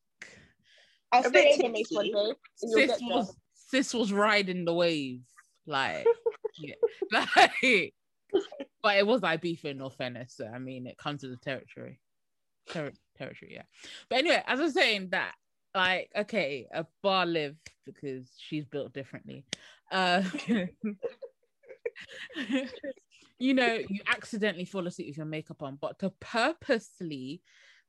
I'll 1.12 1.26
a 1.26 1.30
stay 1.30 1.56
bit 1.56 1.64
over 1.64 1.72
mates 1.72 1.92
one 1.92 2.06
day. 2.06 2.12
You'll 2.12 2.36
sis 2.62 3.00
was 3.02 3.36
sis 3.54 3.94
was 3.94 4.12
riding 4.12 4.66
the 4.66 4.74
wave. 4.74 5.22
Like 5.66 6.06
yeah. 6.58 6.76
Like 7.36 7.94
but 8.84 8.98
it 8.98 9.08
was 9.08 9.22
Ibiza 9.22 9.66
in 9.66 9.82
all 9.82 9.90
fairness. 9.90 10.36
So 10.36 10.46
I 10.46 10.60
mean 10.60 10.88
it 10.88 10.98
comes 10.98 11.22
to 11.22 11.28
the 11.30 11.38
territory. 11.38 12.02
Ter- 12.70 12.92
territory, 13.18 13.54
yeah. 13.54 13.64
But 14.10 14.20
anyway, 14.20 14.44
as 14.46 14.60
I 14.60 14.64
was 14.64 14.74
saying 14.74 15.10
that 15.12 15.36
like 15.74 16.10
okay, 16.16 16.68
a 16.74 16.86
bar 17.02 17.26
live 17.26 17.56
because 17.86 18.30
she's 18.38 18.66
built 18.66 18.94
differently. 18.94 19.46
Uh 19.90 20.24
you 23.40 23.54
know, 23.54 23.80
you 23.90 24.02
accidentally 24.08 24.66
fall 24.66 24.88
asleep 24.88 25.08
with 25.10 25.18
your 25.18 25.26
makeup 25.26 25.62
on, 25.62 25.78
but 25.80 26.00
to 26.00 26.12
purposely 26.20 27.42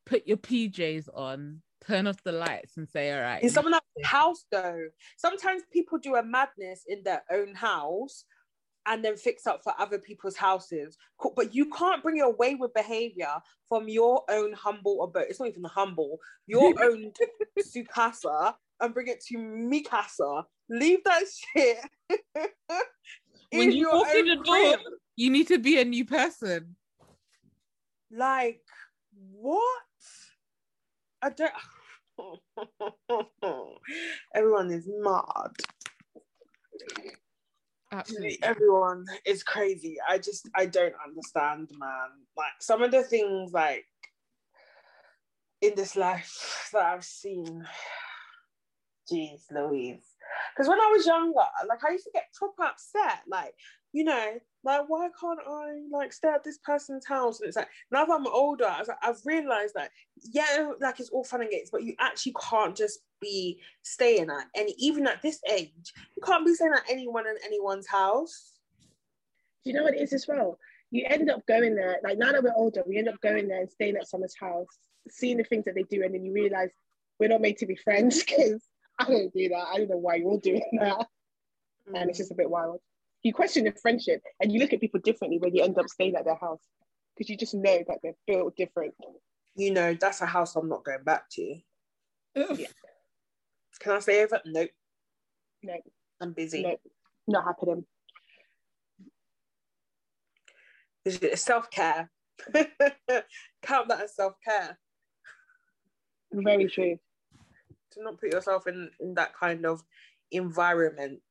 put 0.04 0.26
your 0.26 0.36
PJs 0.36 1.08
on, 1.14 1.62
turn 1.86 2.06
off 2.06 2.22
the 2.22 2.32
lights, 2.32 2.76
and 2.76 2.88
say, 2.88 3.12
"All 3.12 3.20
right." 3.20 3.42
In 3.42 3.50
someone 3.50 3.74
else's 3.74 4.06
house, 4.06 4.44
though, 4.50 4.88
sometimes 5.16 5.62
people 5.72 5.98
do 5.98 6.16
a 6.16 6.22
madness 6.22 6.84
in 6.88 7.02
their 7.02 7.22
own 7.30 7.54
house 7.54 8.24
and 8.86 9.04
then 9.04 9.16
fix 9.16 9.46
up 9.46 9.62
for 9.62 9.74
other 9.78 9.98
people's 9.98 10.36
houses. 10.36 10.96
But 11.34 11.54
you 11.54 11.70
can't 11.70 12.02
bring 12.02 12.16
your 12.16 12.34
wayward 12.34 12.72
behavior 12.72 13.34
from 13.68 13.88
your 13.88 14.22
own 14.30 14.52
humble 14.52 15.02
abode. 15.02 15.26
It's 15.28 15.40
not 15.40 15.48
even 15.48 15.64
humble, 15.64 16.18
your 16.46 16.72
own 16.82 17.12
sukasa, 17.58 18.54
and 18.80 18.94
bring 18.94 19.08
it 19.08 19.24
to 19.26 19.38
mikasa. 19.38 20.44
Leave 20.70 21.02
that 21.04 21.24
shit. 21.56 21.78
When 23.50 23.70
in 23.70 23.72
you 23.72 23.78
your 23.78 23.94
walk 23.94 24.14
in 24.14 24.26
the 24.26 24.36
door-. 24.36 24.78
You 25.16 25.30
need 25.30 25.48
to 25.48 25.58
be 25.58 25.80
a 25.80 25.84
new 25.84 26.04
person. 26.04 26.76
Like, 28.10 28.60
what? 29.32 29.82
I 31.22 31.30
don't. 31.30 31.52
Everyone 34.34 34.70
is 34.70 34.88
mad. 35.00 35.50
Absolutely. 37.92 38.38
Everyone 38.42 39.04
is 39.24 39.42
crazy. 39.42 39.96
I 40.08 40.18
just, 40.18 40.48
I 40.54 40.66
don't 40.66 40.94
understand, 41.04 41.70
man. 41.78 42.10
Like, 42.36 42.52
some 42.60 42.82
of 42.82 42.90
the 42.90 43.02
things, 43.02 43.52
like, 43.52 43.86
in 45.62 45.74
this 45.74 45.96
life 45.96 46.68
that 46.72 46.84
I've 46.84 47.04
seen. 47.04 47.66
Jeez, 49.10 49.42
Louise. 49.50 50.04
Because 50.52 50.68
when 50.68 50.80
I 50.80 50.90
was 50.94 51.06
younger, 51.06 51.38
like 51.68 51.84
I 51.84 51.92
used 51.92 52.04
to 52.04 52.10
get 52.12 52.32
proper 52.34 52.64
upset, 52.64 53.22
like 53.28 53.54
you 53.92 54.04
know, 54.04 54.38
like 54.66 54.88
why 54.88 55.08
can't 55.18 55.38
I 55.48 55.82
like 55.92 56.12
stay 56.12 56.28
at 56.28 56.42
this 56.42 56.58
person's 56.58 57.06
house? 57.06 57.38
And 57.38 57.46
it's 57.46 57.56
like 57.56 57.68
now 57.92 58.04
that 58.04 58.12
I'm 58.12 58.26
older, 58.26 58.66
I 58.66 58.80
was 58.80 58.88
like, 58.88 58.98
I've 59.00 59.24
realized 59.24 59.74
that 59.76 59.90
yeah, 60.32 60.72
like 60.80 60.98
it's 60.98 61.08
all 61.10 61.22
fun 61.22 61.42
and 61.42 61.50
games, 61.50 61.70
but 61.70 61.84
you 61.84 61.94
actually 62.00 62.34
can't 62.50 62.76
just 62.76 62.98
be 63.20 63.60
staying 63.84 64.28
at 64.28 64.46
any 64.56 64.74
even 64.76 65.06
at 65.06 65.22
this 65.22 65.38
age, 65.48 65.92
you 66.16 66.22
can't 66.24 66.44
be 66.44 66.52
staying 66.52 66.72
at 66.74 66.82
anyone 66.90 67.28
in 67.28 67.36
anyone's 67.44 67.86
house. 67.86 68.54
Do 69.64 69.70
you 69.70 69.76
know 69.76 69.84
what 69.84 69.94
it 69.94 70.02
is 70.02 70.12
as 70.12 70.26
well? 70.26 70.58
You 70.90 71.06
end 71.08 71.30
up 71.30 71.46
going 71.46 71.76
there, 71.76 71.98
like 72.02 72.18
now 72.18 72.32
that 72.32 72.42
we're 72.42 72.52
older, 72.56 72.82
we 72.86 72.98
end 72.98 73.08
up 73.08 73.20
going 73.20 73.46
there 73.46 73.60
and 73.60 73.70
staying 73.70 73.96
at 73.96 74.08
someone's 74.08 74.36
house, 74.38 74.66
seeing 75.08 75.36
the 75.36 75.44
things 75.44 75.64
that 75.66 75.76
they 75.76 75.84
do, 75.84 76.02
and 76.02 76.12
then 76.12 76.24
you 76.24 76.32
realize 76.32 76.70
we're 77.20 77.28
not 77.28 77.40
made 77.40 77.58
to 77.58 77.66
be 77.66 77.76
friends 77.76 78.24
because 78.24 78.64
I 78.98 79.04
don't 79.04 79.32
do 79.32 79.48
that. 79.50 79.66
I 79.72 79.78
don't 79.78 79.90
know 79.90 79.96
why 79.96 80.16
you're 80.16 80.40
doing 80.40 80.78
that. 80.80 81.06
Mm. 81.88 82.00
And 82.00 82.10
it's 82.10 82.18
just 82.18 82.32
a 82.32 82.36
bit 82.36 82.50
wild. 82.50 82.80
You 83.26 83.34
question 83.34 83.64
the 83.64 83.72
friendship 83.72 84.22
and 84.40 84.52
you 84.52 84.60
look 84.60 84.72
at 84.72 84.80
people 84.80 85.00
differently 85.00 85.38
when 85.40 85.52
you 85.52 85.64
end 85.64 85.76
up 85.80 85.88
staying 85.88 86.14
at 86.14 86.24
their 86.24 86.36
house 86.36 86.60
because 87.12 87.28
you 87.28 87.36
just 87.36 87.54
know 87.54 87.82
that 87.88 87.98
they're 88.00 88.14
built 88.24 88.54
different. 88.54 88.94
You 89.56 89.72
know, 89.72 89.96
that's 90.00 90.20
a 90.20 90.26
house 90.26 90.54
I'm 90.54 90.68
not 90.68 90.84
going 90.84 91.02
back 91.02 91.28
to. 91.32 91.56
Yeah. 92.36 92.66
Can 93.80 93.92
I 93.94 93.98
stay 93.98 94.22
over? 94.22 94.40
Nope. 94.46 94.70
Nope. 95.64 95.82
I'm 96.20 96.34
busy. 96.34 96.62
Nope. 96.62 96.78
Not 97.26 97.42
happening. 97.42 97.84
Self 101.34 101.68
care. 101.68 102.08
Count 102.54 103.88
that 103.88 104.02
as 104.02 104.14
self 104.14 104.34
care. 104.46 104.78
Very 106.30 106.68
true. 106.68 106.96
To 107.90 108.04
not 108.04 108.20
put 108.20 108.32
yourself 108.32 108.68
in, 108.68 108.88
in 109.00 109.14
that 109.14 109.34
kind 109.34 109.66
of 109.66 109.82
environment. 110.30 111.22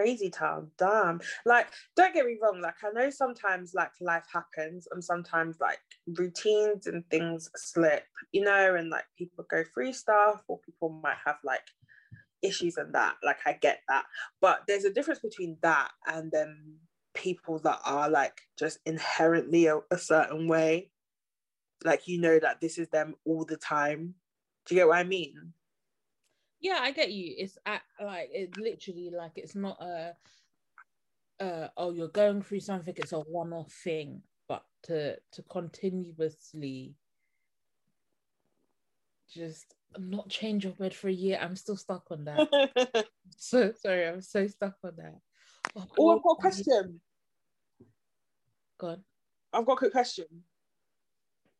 Crazy 0.00 0.30
town, 0.30 0.70
damn. 0.78 1.20
Like, 1.44 1.68
don't 1.94 2.14
get 2.14 2.24
me 2.24 2.38
wrong, 2.40 2.62
like, 2.62 2.76
I 2.82 2.90
know 2.92 3.10
sometimes 3.10 3.74
like 3.74 3.90
life 4.00 4.24
happens 4.32 4.88
and 4.90 5.04
sometimes 5.04 5.58
like 5.60 5.78
routines 6.16 6.86
and 6.86 7.04
things 7.10 7.50
slip, 7.54 8.04
you 8.32 8.42
know, 8.42 8.76
and 8.76 8.88
like 8.88 9.04
people 9.18 9.44
go 9.50 9.62
through 9.74 9.92
stuff 9.92 10.42
or 10.48 10.58
people 10.60 10.88
might 11.02 11.18
have 11.26 11.36
like 11.44 11.66
issues 12.40 12.78
and 12.78 12.94
that. 12.94 13.16
Like, 13.22 13.40
I 13.44 13.52
get 13.60 13.80
that. 13.90 14.06
But 14.40 14.62
there's 14.66 14.86
a 14.86 14.92
difference 14.92 15.20
between 15.20 15.58
that 15.60 15.90
and 16.06 16.32
then 16.32 16.76
people 17.12 17.58
that 17.58 17.80
are 17.84 18.08
like 18.08 18.40
just 18.58 18.78
inherently 18.86 19.66
a, 19.66 19.80
a 19.90 19.98
certain 19.98 20.48
way 20.48 20.90
like 21.84 22.06
you 22.06 22.20
know 22.20 22.38
that 22.38 22.60
this 22.60 22.78
is 22.78 22.88
them 22.88 23.14
all 23.24 23.44
the 23.44 23.56
time 23.56 24.14
do 24.66 24.74
you 24.74 24.80
get 24.80 24.88
what 24.88 24.98
i 24.98 25.04
mean 25.04 25.52
yeah 26.60 26.78
i 26.80 26.90
get 26.90 27.10
you. 27.10 27.34
It's 27.38 27.58
at, 27.66 27.82
like 28.02 28.30
it's 28.32 28.56
literally 28.58 29.10
like 29.10 29.32
it's 29.36 29.54
not 29.54 29.80
a 29.80 30.14
uh 31.40 31.68
oh 31.76 31.92
you're 31.92 32.08
going 32.08 32.42
through 32.42 32.60
something 32.60 32.94
it's 32.96 33.12
a 33.12 33.20
one-off 33.20 33.72
thing 33.72 34.22
but 34.46 34.64
to 34.84 35.16
to 35.32 35.42
continuously 35.44 36.94
just 39.32 39.74
not 39.98 40.28
change 40.28 40.64
your 40.64 40.74
bed 40.74 40.94
for 40.94 41.08
a 41.08 41.12
year 41.12 41.38
i'm 41.40 41.56
still 41.56 41.76
stuck 41.76 42.06
on 42.10 42.24
that. 42.24 43.06
So 43.36 43.72
sorry 43.72 44.08
i'm 44.08 44.20
so 44.20 44.46
stuck 44.48 44.74
on 44.84 44.92
that. 44.96 45.14
Oh, 45.76 45.86
oh 45.98 46.16
i've 46.16 46.22
got 46.22 46.32
a 46.32 46.40
question. 46.40 47.00
Go 48.78 48.88
on. 48.88 49.04
I've 49.52 49.66
got 49.66 49.72
a 49.72 49.76
quick 49.76 49.92
question. 49.92 50.26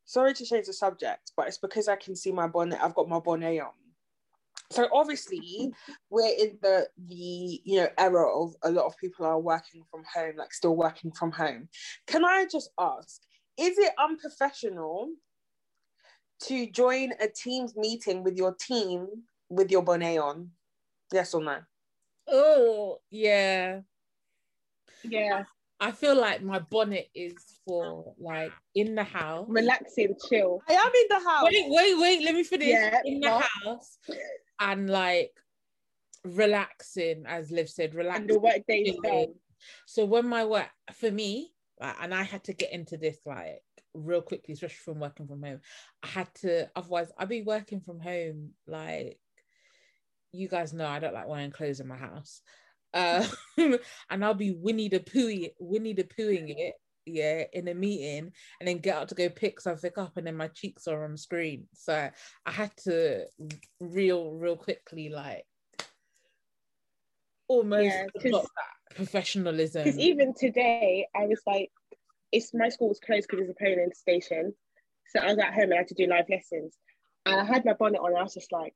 Sorry 0.05 0.35
to 0.35 0.45
change 0.45 0.67
the 0.67 0.73
subject, 0.73 1.33
but 1.37 1.47
it's 1.47 1.59
because 1.59 1.87
I 1.87 1.97
can 1.97 2.17
see 2.17 2.33
my 2.33 2.47
bonnet. 2.49 2.81
I've 2.83 2.95
got 2.95 3.09
my 3.09 3.21
bonnet 3.21 3.61
on. 3.61 3.71
So 4.71 4.89
obviously, 4.93 5.73
we're 6.11 6.35
in 6.39 6.59
the 6.63 6.89
the 7.09 7.61
you 7.65 7.81
know 7.81 7.89
era 7.99 8.41
of 8.41 8.55
a 8.63 8.71
lot 8.71 8.87
of 8.87 8.97
people 8.99 9.27
are 9.27 9.39
working 9.39 9.83
from 9.91 10.05
home, 10.13 10.37
like 10.37 10.53
still 10.53 10.77
working 10.77 11.11
from 11.11 11.33
home. 11.33 11.69
Can 12.07 12.25
I 12.25 12.47
just 12.51 12.71
ask, 12.79 13.21
is 13.59 13.79
it 13.79 13.93
unprofessional 13.99 15.11
to 16.45 16.71
join 16.71 17.13
a 17.21 17.27
Teams 17.27 17.77
meeting 17.77 18.23
with 18.23 18.37
your 18.37 18.55
team 18.55 19.09
with 19.49 19.73
your 19.73 19.83
bonnet 19.83 20.19
on? 20.19 20.51
Yes 21.13 21.35
or 21.35 21.43
no? 21.43 21.59
Oh 22.29 23.01
yeah, 23.11 23.81
yeah. 25.03 25.45
I 25.83 25.93
feel 25.93 26.15
like 26.15 26.43
my 26.43 26.59
bonnet 26.59 27.09
is 27.15 27.35
for 27.67 28.15
like 28.19 28.53
in 28.75 28.95
the 28.95 29.03
house. 29.03 29.47
Relaxing, 29.49 30.15
chill. 30.29 30.63
I 30.69 30.75
am 30.75 30.93
in 30.95 31.07
the 31.09 31.29
house. 31.29 31.49
Wait, 31.51 31.65
wait, 31.69 31.99
wait. 31.99 32.23
Let 32.23 32.35
me 32.35 32.45
finish. 32.45 32.69
Yeah, 32.69 33.01
in 33.05 33.19
the 33.21 33.31
house 33.31 33.99
and 34.61 34.89
like 34.89 35.33
relaxing, 36.25 37.25
as 37.27 37.51
Liv 37.51 37.69
said, 37.69 37.95
relaxing. 37.95 38.23
And 38.23 38.31
the 38.31 38.39
work 38.39 38.67
day. 38.69 39.29
So 39.87 40.05
when 40.05 40.27
my 40.27 40.45
work 40.45 40.69
for 40.95 41.11
me, 41.11 41.53
and 41.81 42.15
I 42.15 42.23
had 42.23 42.45
to 42.45 42.53
get 42.53 42.73
into 42.73 42.99
this 42.99 43.19
like 43.25 43.63
real 43.95 44.23
quickly, 44.23 44.53
especially 44.53 44.77
from 44.85 45.01
working 45.01 45.27
from 45.27 45.43
home. 45.43 45.61
I 46.03 46.09
had 46.09 46.29
to, 46.43 46.69
otherwise, 46.77 47.11
I'd 47.17 47.29
be 47.29 47.43
working 47.43 47.81
from 47.81 48.01
home. 48.01 48.51
Like 48.67 49.19
you 50.33 50.47
guys 50.47 50.73
know, 50.73 50.87
I 50.87 51.01
don't 51.01 51.15
like 51.15 51.27
wearing 51.27 51.51
clothes 51.51 51.81
in 51.81 51.89
my 51.89 51.97
house 51.97 52.43
uh, 52.95 53.27
and 53.59 54.25
I'll 54.25 54.35
be 54.35 54.53
Winnie 54.53 54.89
the 54.89 55.01
Pooh, 55.01 55.49
Winnie 55.59 55.95
the 55.95 56.05
Poohing 56.05 56.55
it, 56.57 56.75
yeah, 57.11 57.45
in 57.53 57.69
a 57.69 57.75
meeting, 57.75 58.33
and 58.61 58.69
then 58.69 58.79
get 58.79 58.97
out 58.97 59.09
to 59.09 59.15
go 59.15 59.29
pick 59.29 59.61
something 59.61 59.93
up, 59.97 60.17
and 60.17 60.27
then 60.27 60.37
my 60.37 60.49
cheeks 60.49 60.87
are 60.87 61.05
on 61.05 61.17
screen. 61.17 61.67
So 61.75 62.11
I 62.47 62.51
had 62.51 62.71
to 62.85 63.27
real, 63.81 64.33
real 64.33 64.57
quickly, 64.57 65.09
like 65.09 65.45
almost 67.49 67.85
yeah, 67.85 68.07
that 68.23 68.47
professionalism. 68.95 69.85
Because 69.85 69.99
even 69.99 70.35
today, 70.35 71.07
I 71.15 71.27
was 71.27 71.41
like, 71.47 71.71
it's 72.33 72.55
my 72.55 72.69
school 72.69 72.89
was 72.89 73.01
closed 73.01 73.27
because 73.29 73.49
it's 73.49 73.59
a 73.59 73.65
polling 73.65 73.93
station, 73.95 74.55
so 75.13 75.21
I 75.21 75.27
was 75.27 75.39
at 75.39 75.55
home 75.55 75.65
and 75.65 75.75
I 75.75 75.79
had 75.79 75.89
to 75.89 75.95
do 75.95 76.07
live 76.07 76.29
lessons, 76.29 76.75
and 77.27 77.41
I 77.41 77.45
had 77.45 77.65
my 77.65 77.75
bonnet 77.75 77.99
on. 77.99 78.11
And 78.11 78.19
I 78.19 78.23
was 78.23 78.35
just 78.35 78.53
like, 78.53 78.75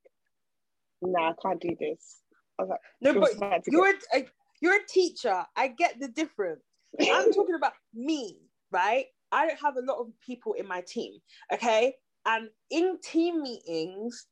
nah, 1.02 1.30
I 1.30 1.34
can't 1.40 1.60
do 1.60 1.76
this. 1.78 2.20
Okay. 2.60 2.74
No, 3.00 3.20
but 3.20 3.30
you're 3.66 3.88
a, 3.88 4.18
a, 4.18 4.26
you're 4.60 4.76
a 4.76 4.86
teacher. 4.88 5.44
I 5.56 5.68
get 5.68 5.98
the 6.00 6.08
difference. 6.08 6.62
I'm 7.00 7.32
talking 7.32 7.54
about 7.54 7.72
me, 7.92 8.38
right? 8.70 9.06
I 9.32 9.46
don't 9.46 9.60
have 9.60 9.76
a 9.76 9.80
lot 9.80 9.98
of 9.98 10.08
people 10.24 10.52
in 10.54 10.66
my 10.66 10.82
team, 10.86 11.14
okay? 11.52 11.94
And 12.26 12.48
in 12.70 12.98
team 13.02 13.42
meetings, 13.42 14.26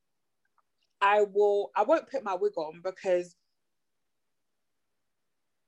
I 1.01 1.23
will 1.33 1.71
I 1.77 1.83
won't 1.83 2.11
put 2.11 2.23
my 2.23 2.35
wig 2.35 2.57
on 2.57 2.81
because 2.83 3.35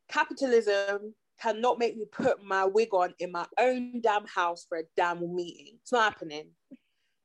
capitalism 0.09 1.15
cannot 1.41 1.79
make 1.79 1.97
me 1.97 2.05
put 2.11 2.43
my 2.43 2.65
wig 2.65 2.89
on 2.93 3.13
in 3.19 3.33
my 3.33 3.47
own 3.59 4.01
damn 4.01 4.27
house 4.27 4.65
for 4.69 4.79
a 4.79 4.85
damn 4.97 5.35
meeting. 5.35 5.79
It's 5.83 5.93
not 5.93 6.13
happening. 6.13 6.51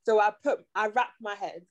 So 0.06 0.20
I 0.20 0.32
put 0.44 0.60
I 0.74 0.88
wrap 0.88 1.12
my 1.22 1.36
head 1.36 1.62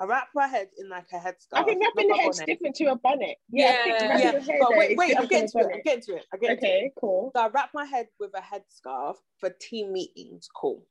I 0.00 0.06
wrap 0.06 0.28
my 0.34 0.46
head 0.48 0.68
in 0.76 0.88
like 0.88 1.06
a 1.12 1.16
headscarf. 1.16 1.52
I 1.52 1.62
think 1.62 1.82
wrapping 1.82 2.08
the 2.08 2.16
head's 2.16 2.40
different 2.40 2.74
to 2.76 2.86
a 2.86 2.96
bonnet. 2.96 3.36
Yeah, 3.50 3.76
yeah. 3.86 4.18
yeah. 4.18 4.56
But 4.60 4.70
wait, 4.76 4.96
wait, 4.98 5.16
I'm 5.16 5.28
getting 5.28 5.48
to 5.50 5.58
it. 5.58 5.70
I'm 5.72 5.82
getting 5.82 6.02
to 6.02 6.16
it. 6.16 6.24
I 6.32 6.36
get 6.36 6.58
okay, 6.58 6.90
cool. 6.98 7.30
So 7.34 7.42
I 7.42 7.48
wrap 7.48 7.70
my 7.74 7.84
head 7.84 8.08
with 8.18 8.32
a 8.34 8.40
headscarf 8.40 9.14
for 9.38 9.50
team 9.60 9.92
meetings. 9.92 10.48
Cool. 10.54 10.84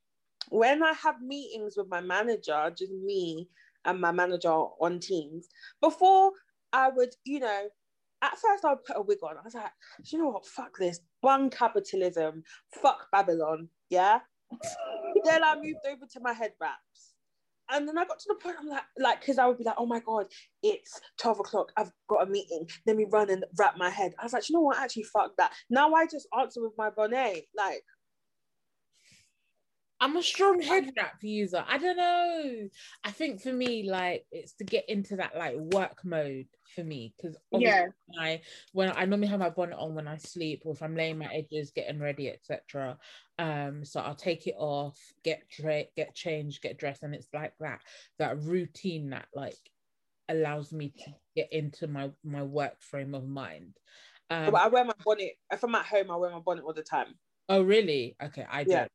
When 0.49 0.83
I 0.83 0.93
have 0.93 1.21
meetings 1.21 1.75
with 1.75 1.89
my 1.89 1.99
manager, 1.99 2.71
just 2.77 2.91
me 2.91 3.49
and 3.85 3.99
my 3.99 4.11
manager 4.11 4.51
on 4.51 4.99
Teams, 4.99 5.47
before 5.81 6.31
I 6.71 6.89
would, 6.89 7.13
you 7.25 7.39
know, 7.39 7.67
at 8.21 8.37
first 8.37 8.63
I 8.63 8.69
would 8.69 8.85
put 8.85 8.97
a 8.97 9.01
wig 9.01 9.19
on. 9.23 9.37
I 9.37 9.41
was 9.43 9.53
like, 9.53 9.71
you 10.05 10.19
know 10.19 10.29
what? 10.29 10.45
Fuck 10.45 10.77
this. 10.77 11.01
Bung 11.21 11.49
capitalism. 11.49 12.43
Fuck 12.81 13.07
Babylon. 13.11 13.67
Yeah. 13.89 14.19
then 15.25 15.43
I 15.43 15.55
moved 15.55 15.85
over 15.89 16.05
to 16.13 16.19
my 16.21 16.33
head 16.33 16.53
wraps 16.61 17.12
and 17.73 17.87
then 17.87 17.97
I 17.97 18.05
got 18.05 18.19
to 18.19 18.25
the 18.29 18.35
point 18.35 18.55
I'm 18.59 18.67
like, 18.67 18.83
like, 18.97 19.19
because 19.21 19.37
I 19.37 19.47
would 19.47 19.57
be 19.57 19.63
like, 19.63 19.75
oh 19.77 19.85
my 19.85 19.99
god, 19.99 20.27
it's 20.61 21.01
12 21.19 21.39
o'clock, 21.39 21.71
I've 21.75 21.91
got 22.07 22.27
a 22.27 22.29
meeting. 22.29 22.67
Let 22.85 22.95
me 22.95 23.05
run 23.11 23.29
and 23.29 23.43
wrap 23.57 23.77
my 23.77 23.89
head. 23.89 24.13
I 24.19 24.23
was 24.23 24.33
like, 24.33 24.47
you 24.47 24.53
know 24.53 24.61
what? 24.61 24.77
Actually, 24.77 25.03
fuck 25.03 25.31
that. 25.37 25.51
Now 25.69 25.93
I 25.93 26.05
just 26.05 26.27
answer 26.39 26.61
with 26.61 26.73
my 26.77 26.89
bonnet. 26.89 27.45
Like, 27.57 27.83
I'm 30.03 30.17
a 30.17 30.21
strong 30.21 30.59
head 30.61 30.91
wrap 30.97 31.23
user. 31.23 31.63
I 31.65 31.77
don't 31.77 31.95
know. 31.95 32.67
I 33.05 33.11
think 33.11 33.39
for 33.39 33.53
me, 33.53 33.89
like, 33.89 34.25
it's 34.33 34.51
to 34.55 34.65
get 34.65 34.89
into 34.89 35.15
that 35.15 35.37
like 35.37 35.55
work 35.55 36.03
mode 36.03 36.47
for 36.75 36.83
me 36.83 37.13
because 37.15 37.37
yeah, 37.53 37.85
I 38.19 38.41
when 38.73 38.91
I 38.93 39.05
normally 39.05 39.29
have 39.29 39.39
my 39.39 39.49
bonnet 39.49 39.77
on 39.77 39.95
when 39.95 40.09
I 40.09 40.17
sleep 40.17 40.63
or 40.65 40.73
if 40.73 40.83
I'm 40.83 40.97
laying 40.97 41.19
my 41.19 41.27
edges, 41.33 41.71
getting 41.71 42.01
ready, 42.01 42.29
etc. 42.29 42.97
Um, 43.39 43.85
so 43.85 44.01
I'll 44.01 44.13
take 44.13 44.45
it 44.45 44.55
off, 44.57 44.99
get 45.23 45.47
dra- 45.49 45.85
get 45.95 46.13
changed, 46.13 46.61
get 46.61 46.77
dressed, 46.77 47.03
and 47.03 47.15
it's 47.15 47.29
like 47.33 47.53
that 47.61 47.81
that 48.19 48.41
routine 48.41 49.11
that 49.11 49.29
like 49.33 49.55
allows 50.27 50.73
me 50.73 50.89
to 50.97 51.13
get 51.33 51.47
into 51.53 51.87
my 51.87 52.11
my 52.25 52.43
work 52.43 52.81
frame 52.81 53.15
of 53.15 53.25
mind. 53.25 53.77
Um, 54.29 54.53
I 54.53 54.67
wear 54.67 54.83
my 54.83 54.95
bonnet 55.05 55.35
if 55.49 55.63
I'm 55.63 55.75
at 55.75 55.85
home. 55.85 56.11
I 56.11 56.17
wear 56.17 56.31
my 56.31 56.39
bonnet 56.39 56.65
all 56.65 56.73
the 56.73 56.83
time. 56.83 57.15
Oh 57.47 57.61
really? 57.61 58.17
Okay, 58.21 58.45
I 58.49 58.65
do. 58.65 58.71
Yeah. 58.71 58.87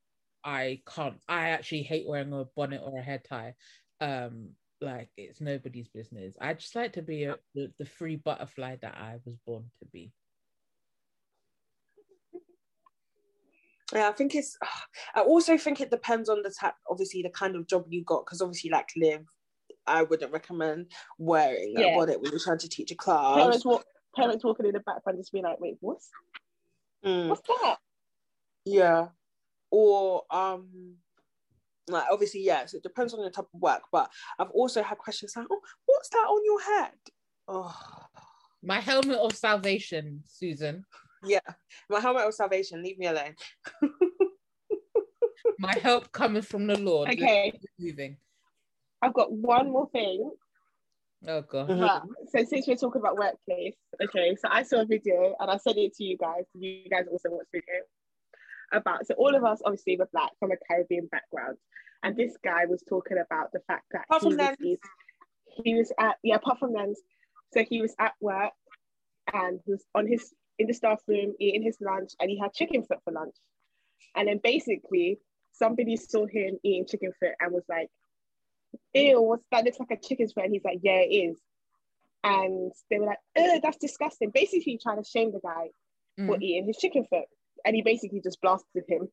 I 0.49 0.81
can't. 0.95 1.21
I 1.29 1.51
actually 1.51 1.83
hate 1.83 2.09
wearing 2.09 2.33
a 2.33 2.47
bonnet 2.57 2.81
or 2.83 2.99
a 2.99 3.03
hair 3.03 3.21
tie. 3.29 3.55
Um, 4.01 4.53
like 4.81 5.11
it's 5.15 5.43
nobody's 5.43 5.89
business. 5.89 6.37
I 6.41 6.55
just 6.55 6.75
like 6.75 6.95
to 6.95 7.03
be 7.03 7.25
a, 7.25 7.37
the, 7.55 7.71
the 7.79 7.85
free 7.85 8.17
butterfly 8.17 8.77
that 8.81 8.95
I 8.97 9.17
was 9.27 9.37
born 9.47 9.65
to 9.81 9.87
be. 9.93 10.11
Yeah, 13.93 14.09
I 14.09 14.13
think 14.13 14.35
it's. 14.35 14.57
I 15.15 15.21
also 15.21 15.59
think 15.59 15.83
it 15.83 15.91
depends 15.91 16.31
on 16.31 16.43
the 16.43 16.51
type, 16.59 16.75
obviously, 16.89 17.21
the 17.21 17.29
kind 17.31 17.55
of 17.55 17.67
job 17.67 17.85
you 17.91 18.03
got. 18.03 18.25
Because 18.25 18.41
obviously, 18.41 18.71
like 18.71 18.89
live, 18.97 19.27
I 19.87 20.03
wouldn't 20.05 20.33
recommend 20.33 20.93
wearing 21.19 21.75
Yeah. 21.77 21.89
a 21.89 21.95
bonnet 21.95 22.23
when 22.23 22.31
you're 22.31 22.41
trying 22.41 22.59
to 22.59 22.71
teach 22.71 22.91
a 22.91 22.95
class. 22.97 23.37
Parents 23.37 23.67
walk, 23.67 23.85
parents 24.17 24.45
walking 24.45 24.65
in 24.65 24.73
the 24.73 24.81
background 24.81 25.19
just 25.19 25.31
being 25.31 25.45
like, 25.45 25.61
wait, 25.61 25.77
what's 25.81 26.11
Mm, 27.05 27.29
what's 27.29 27.43
that? 27.47 27.77
yeah, 28.65 29.09
or 29.70 30.22
um, 30.31 30.94
like 31.88 32.04
obviously, 32.11 32.42
yes, 32.44 32.74
it 32.74 32.83
depends 32.83 33.14
on 33.14 33.22
the 33.22 33.31
type 33.31 33.46
of 33.52 33.61
work. 33.61 33.83
But 33.92 34.11
I've 34.38 34.50
also 34.50 34.83
had 34.83 34.98
questions 34.98 35.35
like, 35.37 35.46
"Oh, 35.50 35.61
what's 35.87 36.09
that 36.11 36.18
on 36.18 36.44
your 36.44 36.61
head?" 36.61 36.92
Oh, 37.48 37.74
My 38.62 38.81
helmet 38.81 39.18
of 39.18 39.35
salvation, 39.35 40.22
Susan. 40.26 40.85
yeah, 41.24 41.40
my 41.88 42.00
helmet 42.00 42.26
of 42.26 42.35
salvation. 42.35 42.83
Leave 42.83 42.98
me 42.98 43.07
alone. 43.07 43.35
My 45.61 45.74
help 45.83 46.12
cometh 46.12 46.46
from 46.46 46.66
the 46.68 46.78
Lord. 46.78 47.09
Okay, 47.11 47.52
moving. 47.81 48.16
I've 49.02 49.14
got 49.14 49.33
one 49.33 49.70
more 49.72 49.88
thing. 49.90 50.31
Oh 51.26 51.42
god. 51.42 51.66
But 51.68 52.02
so 52.31 52.44
since 52.44 52.68
we're 52.68 52.76
talking 52.76 53.00
about 53.00 53.16
workplace, 53.16 53.74
okay, 54.02 54.37
so 54.37 54.48
I 54.50 54.62
saw 54.62 54.83
a 54.83 54.87
video 54.87 55.35
and 55.40 55.50
I 55.50 55.57
sent 55.57 55.78
it 55.78 55.94
to 55.94 56.04
you 56.04 56.16
guys. 56.16 56.44
You 56.54 56.88
guys 56.88 57.07
also 57.11 57.31
watched 57.31 57.50
the 57.52 57.59
video 57.61 57.83
about 58.72 59.07
so 59.07 59.14
all 59.14 59.35
of 59.35 59.44
us 59.44 59.61
obviously 59.64 59.96
were 59.96 60.09
black 60.12 60.31
from 60.38 60.52
a 60.52 60.57
Caribbean 60.66 61.07
background, 61.07 61.57
and 62.02 62.16
this 62.16 62.37
guy 62.44 62.66
was 62.66 62.83
talking 62.88 63.18
about 63.18 63.52
the 63.52 63.61
fact 63.66 63.85
that 63.92 64.04
Apart 64.11 64.22
he 64.22 64.70
was, 64.70 64.78
he, 65.64 65.74
was 65.74 65.92
at 65.98 66.16
yeah 66.22 66.37
apart 66.37 66.59
from 66.59 66.72
lens, 66.72 67.00
so 67.52 67.64
he 67.64 67.81
was 67.81 67.94
at 67.98 68.12
work 68.20 68.52
and 69.33 69.61
he 69.64 69.72
was 69.72 69.85
on 69.94 70.07
his 70.07 70.33
in 70.59 70.66
the 70.66 70.74
staff 70.74 71.00
room 71.07 71.35
eating 71.38 71.62
his 71.62 71.78
lunch 71.81 72.12
and 72.20 72.31
he 72.31 72.38
had 72.38 72.52
chicken 72.52 72.83
foot 72.85 72.98
for 73.04 73.12
lunch, 73.12 73.35
and 74.16 74.28
then 74.28 74.40
basically 74.42 75.18
somebody 75.52 75.96
saw 75.96 76.26
him 76.26 76.59
eating 76.62 76.87
chicken 76.87 77.12
foot 77.18 77.33
and 77.40 77.52
was 77.52 77.64
like 77.68 77.88
ew, 78.94 79.22
what's 79.22 79.44
that? 79.50 79.64
Looks 79.64 79.78
like 79.81 79.90
a 79.90 79.96
chicken 79.96 80.28
foot. 80.28 80.44
And 80.44 80.52
he's 80.52 80.64
like, 80.64 80.81
yeah, 80.83 81.00
it 81.00 81.09
is. 81.09 81.38
And 82.24 82.72
they 82.90 82.98
were 82.98 83.07
like, 83.07 83.18
Ugh, 83.37 83.61
that's 83.62 83.78
disgusting. 83.78 84.31
Basically 84.31 84.78
trying 84.83 85.02
to 85.02 85.09
shame 85.09 85.33
the 85.33 85.40
guy 85.42 85.68
for 86.26 86.37
Mm. 86.37 86.42
eating 86.42 86.66
his 86.66 86.76
chicken 86.76 87.04
foot. 87.09 87.24
And 87.64 87.75
he 87.75 87.83
basically 87.83 88.21
just 88.21 88.40
blasted 88.40 88.85
him 88.88 89.09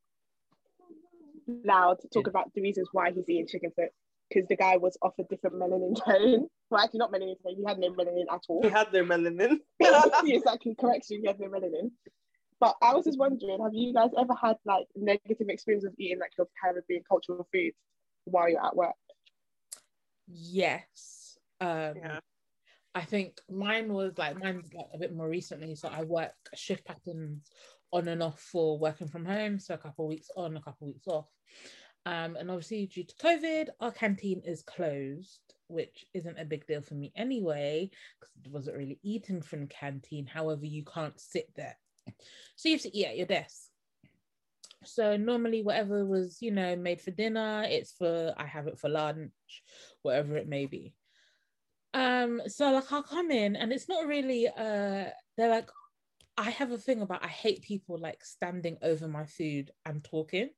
loud 1.63 1.99
to 2.01 2.07
talk 2.07 2.27
about 2.27 2.53
the 2.53 2.61
reasons 2.61 2.89
why 2.91 3.11
he's 3.11 3.29
eating 3.29 3.47
chicken 3.47 3.71
foot. 3.75 3.89
Because 4.29 4.47
the 4.47 4.55
guy 4.55 4.77
was 4.77 4.97
offered 5.01 5.27
different 5.29 5.57
melanin 5.57 5.95
tone. 6.05 6.47
Well, 6.69 6.83
actually, 6.83 6.99
not 6.99 7.11
melanin 7.11 7.35
tone. 7.43 7.55
He 7.57 7.63
had 7.65 7.77
no 7.77 7.91
melanin 7.91 8.25
at 8.31 8.41
all. 8.47 8.63
He 8.63 8.69
had 8.69 8.91
no 8.91 9.03
melanin. 9.03 9.59
exactly, 9.79 10.75
correction. 10.75 11.21
He 11.21 11.27
had 11.27 11.39
no 11.39 11.47
melanin. 11.47 11.91
But 12.59 12.75
I 12.81 12.93
was 12.93 13.05
just 13.05 13.19
wondering, 13.19 13.61
have 13.61 13.73
you 13.73 13.93
guys 13.93 14.11
ever 14.17 14.33
had 14.33 14.55
like 14.65 14.87
negative 14.95 15.49
experience 15.49 15.85
of 15.85 15.93
eating 15.99 16.19
like 16.19 16.31
your 16.37 16.47
Caribbean 16.61 17.03
cultural 17.07 17.47
foods 17.51 17.75
while 18.23 18.49
you're 18.49 18.65
at 18.65 18.75
work? 18.75 18.95
Yes. 20.27 21.37
Um 21.61 21.93
yeah. 21.97 22.19
I 22.93 23.01
think 23.01 23.39
mine 23.49 23.91
was 23.91 24.17
like 24.17 24.41
mine's 24.41 24.73
like 24.73 24.87
a 24.93 24.97
bit 24.97 25.13
more 25.13 25.27
recently. 25.27 25.75
So 25.75 25.89
I 25.89 26.03
work 26.03 26.33
shift 26.55 26.85
patterns 26.85 27.51
on 27.95 28.07
and 28.07 28.21
off 28.21 28.39
for 28.39 28.77
working 28.77 29.07
from 29.07 29.25
home. 29.25 29.59
So 29.59 29.73
a 29.73 29.77
couple 29.77 30.05
of 30.05 30.09
weeks 30.09 30.29
on, 30.35 30.57
a 30.57 30.61
couple 30.61 30.87
of 30.87 30.93
weeks 30.93 31.07
off. 31.07 31.27
Um, 32.05 32.35
and 32.35 32.51
obviously 32.51 32.85
due 32.85 33.03
to 33.03 33.15
COVID, 33.15 33.69
our 33.79 33.91
canteen 33.91 34.41
is 34.45 34.61
closed, 34.61 35.39
which 35.67 36.05
isn't 36.13 36.39
a 36.39 36.45
big 36.45 36.67
deal 36.67 36.81
for 36.81 36.93
me 36.93 37.11
anyway, 37.15 37.89
because 38.19 38.33
I 38.45 38.49
wasn't 38.49 38.77
really 38.77 38.99
eating 39.01 39.41
from 39.41 39.61
the 39.61 39.67
canteen. 39.67 40.27
However, 40.27 40.65
you 40.65 40.83
can't 40.83 41.19
sit 41.19 41.49
there. 41.55 41.77
So 42.55 42.69
you 42.69 42.75
have 42.75 42.83
to 42.83 42.95
eat 42.95 43.05
at 43.07 43.17
your 43.17 43.25
desk. 43.25 43.69
So 44.83 45.17
normally 45.17 45.63
whatever 45.63 46.05
was, 46.05 46.37
you 46.41 46.51
know, 46.51 46.75
made 46.75 47.01
for 47.01 47.09
dinner, 47.09 47.65
it's 47.67 47.93
for 47.93 48.35
I 48.37 48.45
have 48.45 48.67
it 48.67 48.77
for 48.77 48.89
lunch, 48.89 49.31
whatever 50.03 50.37
it 50.37 50.47
may 50.47 50.67
be 50.67 50.93
um 51.95 52.41
so 52.45 52.71
like 52.73 52.91
i'll 52.91 53.01
come 53.01 53.31
in 53.31 53.55
and 53.55 53.71
it's 53.71 53.87
not 53.87 54.05
really 54.05 54.47
uh 54.47 55.05
they're 55.37 55.49
like 55.49 55.69
i 56.37 56.49
have 56.49 56.71
a 56.71 56.77
thing 56.77 57.01
about 57.01 57.23
i 57.23 57.27
hate 57.27 57.61
people 57.61 57.97
like 57.97 58.23
standing 58.23 58.77
over 58.81 59.07
my 59.07 59.25
food 59.25 59.71
and 59.85 60.03
talking. 60.03 60.49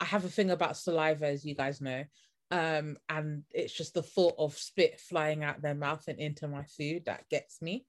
I 0.00 0.06
have 0.06 0.24
a 0.24 0.28
thing 0.28 0.50
about 0.50 0.76
saliva 0.76 1.26
as 1.26 1.44
you 1.44 1.54
guys 1.54 1.80
know. 1.80 2.04
Um 2.50 2.96
and 3.08 3.44
it's 3.50 3.72
just 3.72 3.94
the 3.94 4.02
thought 4.02 4.34
of 4.38 4.58
spit 4.58 5.00
flying 5.00 5.44
out 5.44 5.62
their 5.62 5.74
mouth 5.74 6.04
and 6.08 6.18
into 6.18 6.48
my 6.48 6.64
food 6.64 7.04
that 7.06 7.28
gets 7.30 7.62
me. 7.62 7.86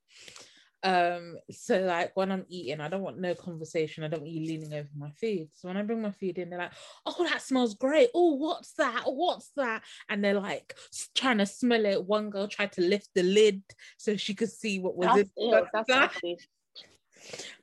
Um 0.83 1.37
so 1.49 1.79
like 1.79 2.11
when 2.15 2.31
i'm 2.31 2.45
eating 2.47 2.79
i 2.79 2.87
don't 2.87 3.01
want 3.01 3.17
no 3.19 3.33
conversation. 3.33 4.03
I 4.03 4.07
don't 4.07 4.21
want 4.21 4.31
you 4.31 4.45
leaning 4.45 4.73
over 4.73 4.89
my 4.95 5.09
food. 5.19 5.49
So 5.53 5.67
when 5.67 5.77
i 5.77 5.81
bring 5.81 6.01
my 6.01 6.11
food 6.11 6.37
in 6.37 6.51
they're 6.51 6.59
like 6.59 6.73
oh 7.05 7.27
that 7.27 7.41
smells 7.41 7.73
great. 7.73 8.09
Oh 8.13 8.35
what's 8.35 8.73
that? 8.73 9.03
What's 9.05 9.51
that? 9.55 9.81
And 10.07 10.23
they're 10.23 10.39
like 10.39 10.75
trying 11.15 11.39
to 11.39 11.45
smell 11.47 11.85
it. 11.85 12.05
One 12.05 12.29
girl 12.29 12.47
tried 12.47 12.73
to 12.73 12.81
lift 12.81 13.09
the 13.15 13.23
lid 13.23 13.63
so 13.97 14.15
she 14.15 14.35
could 14.35 14.51
see 14.51 14.79
what 14.79 14.95
was 14.95 15.07
That's 15.07 15.29
in 15.37 15.49
ew, 15.49 15.67
that's 15.73 15.87
that. 15.87 16.21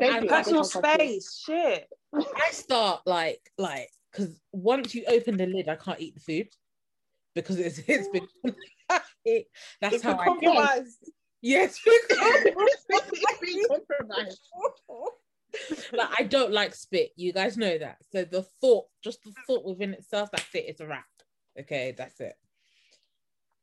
Nasty. 0.01 0.13
Don't 0.13 0.15
And 0.17 0.23
do 0.23 0.29
Personal 0.29 0.63
don't 0.63 0.73
touch 0.73 0.85
it. 1.01 1.01
space. 1.01 1.43
Shit. 1.47 1.89
i 2.15 2.51
start 2.51 3.01
like 3.07 3.41
like 3.59 3.89
because 4.11 4.39
once 4.53 4.95
you 4.95 5.03
open 5.09 5.37
the 5.39 5.47
lid 5.47 5.67
i 5.69 5.77
can't 5.77 5.99
eat 6.01 6.15
the 6.15 6.21
food 6.21 6.49
because 7.35 7.59
it's 7.59 7.79
it's 7.87 8.09
been 8.09 8.27
it, 9.25 9.47
that's 9.81 9.95
It's 9.95 10.05
how 10.05 10.19
i 10.19 10.25
compromise. 10.27 10.99
yes 11.41 11.79
Be 13.41 13.65
compromised. 13.69 14.41
like 15.93 16.09
I 16.19 16.23
don't 16.25 16.53
like 16.53 16.75
spit. 16.75 17.11
You 17.17 17.33
guys 17.33 17.57
know 17.57 17.77
that. 17.79 17.97
So 18.11 18.25
the 18.25 18.43
thought, 18.61 18.87
just 19.03 19.23
the 19.25 19.33
thought 19.47 19.65
within 19.65 19.93
itself, 19.95 20.31
that's 20.33 20.55
it. 20.55 20.65
It's 20.69 20.81
a 20.81 20.87
wrap. 20.87 21.05
Okay, 21.59 21.95
that's 21.97 22.21
it. 22.21 22.35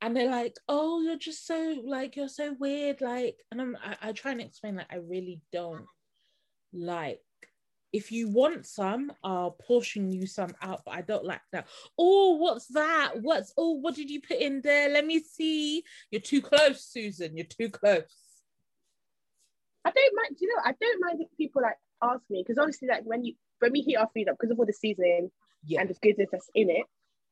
And 0.01 0.15
they're 0.15 0.29
like, 0.29 0.55
"Oh, 0.67 1.01
you're 1.01 1.17
just 1.17 1.47
so 1.47 1.81
like 1.83 2.15
you're 2.15 2.27
so 2.29 2.55
weird." 2.59 3.01
Like, 3.01 3.37
and 3.51 3.59
I'm 3.61 3.75
I, 3.83 4.09
I 4.09 4.11
try 4.11 4.31
and 4.33 4.41
explain 4.41 4.75
like 4.75 4.91
I 4.91 4.97
really 4.97 5.41
don't 5.51 5.85
like. 6.73 7.21
If 7.91 8.11
you 8.11 8.29
want 8.29 8.67
some, 8.67 9.11
I'll 9.23 9.49
portion 9.49 10.11
you 10.11 10.27
some 10.27 10.53
out, 10.61 10.81
but 10.85 10.91
I 10.93 11.01
don't 11.01 11.25
like 11.25 11.41
that. 11.53 11.67
Oh, 11.97 12.35
what's 12.35 12.67
that? 12.67 13.13
What's 13.19 13.51
oh, 13.57 13.71
what 13.71 13.95
did 13.95 14.11
you 14.11 14.21
put 14.21 14.37
in 14.37 14.61
there? 14.61 14.89
Let 14.89 15.07
me 15.07 15.19
see. 15.21 15.83
You're 16.11 16.21
too 16.21 16.43
close, 16.43 16.83
Susan. 16.83 17.35
You're 17.35 17.47
too 17.47 17.69
close. 17.69 18.03
I 19.83 19.89
don't 19.89 20.15
mind. 20.15 20.37
You 20.39 20.49
know? 20.49 20.61
I 20.63 20.75
don't 20.79 21.01
mind 21.01 21.21
if 21.21 21.35
people 21.35 21.63
like 21.63 21.77
ask 22.03 22.21
me 22.29 22.43
because 22.45 22.59
obviously, 22.59 22.87
like 22.89 23.05
when 23.05 23.23
you 23.23 23.33
when 23.59 23.71
we 23.71 23.81
heat 23.81 23.95
our 23.95 24.09
food 24.13 24.29
up 24.29 24.37
because 24.39 24.51
of 24.51 24.59
all 24.59 24.67
the 24.67 24.73
seasoning 24.73 25.31
Yeah. 25.65 25.81
and 25.81 25.89
the 25.89 25.95
goodness 26.01 26.29
that's 26.31 26.49
in 26.53 26.69
it, 26.69 26.85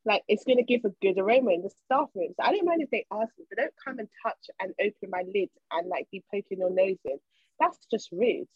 like 0.06 0.24
it's 0.28 0.44
gonna 0.44 0.64
give 0.64 0.86
a 0.86 0.90
good 1.02 1.20
aroma 1.20 1.52
in 1.52 1.62
the 1.62 1.70
staff 1.86 2.10
room. 2.16 2.34
So 2.36 2.44
I 2.44 2.52
don't 2.52 2.66
mind 2.66 2.82
if 2.82 2.90
they 2.90 3.06
ask 3.12 3.32
me, 3.38 3.46
but 3.50 3.60
don't 3.60 3.74
come 3.86 4.00
and 4.00 4.08
touch 4.26 4.50
and 4.60 4.74
open 4.80 5.10
my 5.12 5.24
lid 5.32 5.50
and 5.72 5.88
like 5.88 6.08
be 6.12 6.24
poking 6.34 6.60
your 6.60 6.72
nose 6.72 6.98
in. 7.06 7.18
That's 7.60 7.78
just 7.92 8.12
rude. 8.12 8.48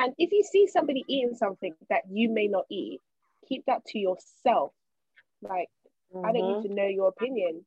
And 0.00 0.14
if 0.16 0.32
you 0.32 0.42
see 0.42 0.66
somebody 0.66 1.04
eating 1.08 1.34
something 1.34 1.74
that 1.90 2.04
you 2.10 2.30
may 2.30 2.46
not 2.46 2.64
eat, 2.70 3.02
keep 3.46 3.66
that 3.66 3.84
to 3.88 3.98
yourself. 3.98 4.72
Like 5.42 5.68
I 6.16 6.32
don't 6.32 6.34
need 6.34 6.40
mm-hmm. 6.40 6.68
to 6.68 6.74
know 6.74 6.86
your 6.86 7.08
opinion. 7.08 7.66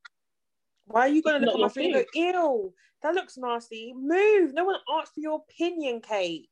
Why 0.86 1.02
are 1.02 1.08
you 1.08 1.22
going 1.22 1.40
to 1.40 1.46
look 1.46 1.54
at 1.54 1.60
my 1.60 1.68
food 1.68 1.84
and 1.84 1.94
go, 1.94 2.04
ew, 2.12 2.74
that 3.02 3.14
looks 3.14 3.38
nasty? 3.38 3.94
Move. 3.96 4.52
No 4.52 4.64
one 4.64 4.80
asked 4.98 5.14
for 5.14 5.20
your 5.20 5.44
opinion, 5.48 6.00
Kate. 6.00 6.50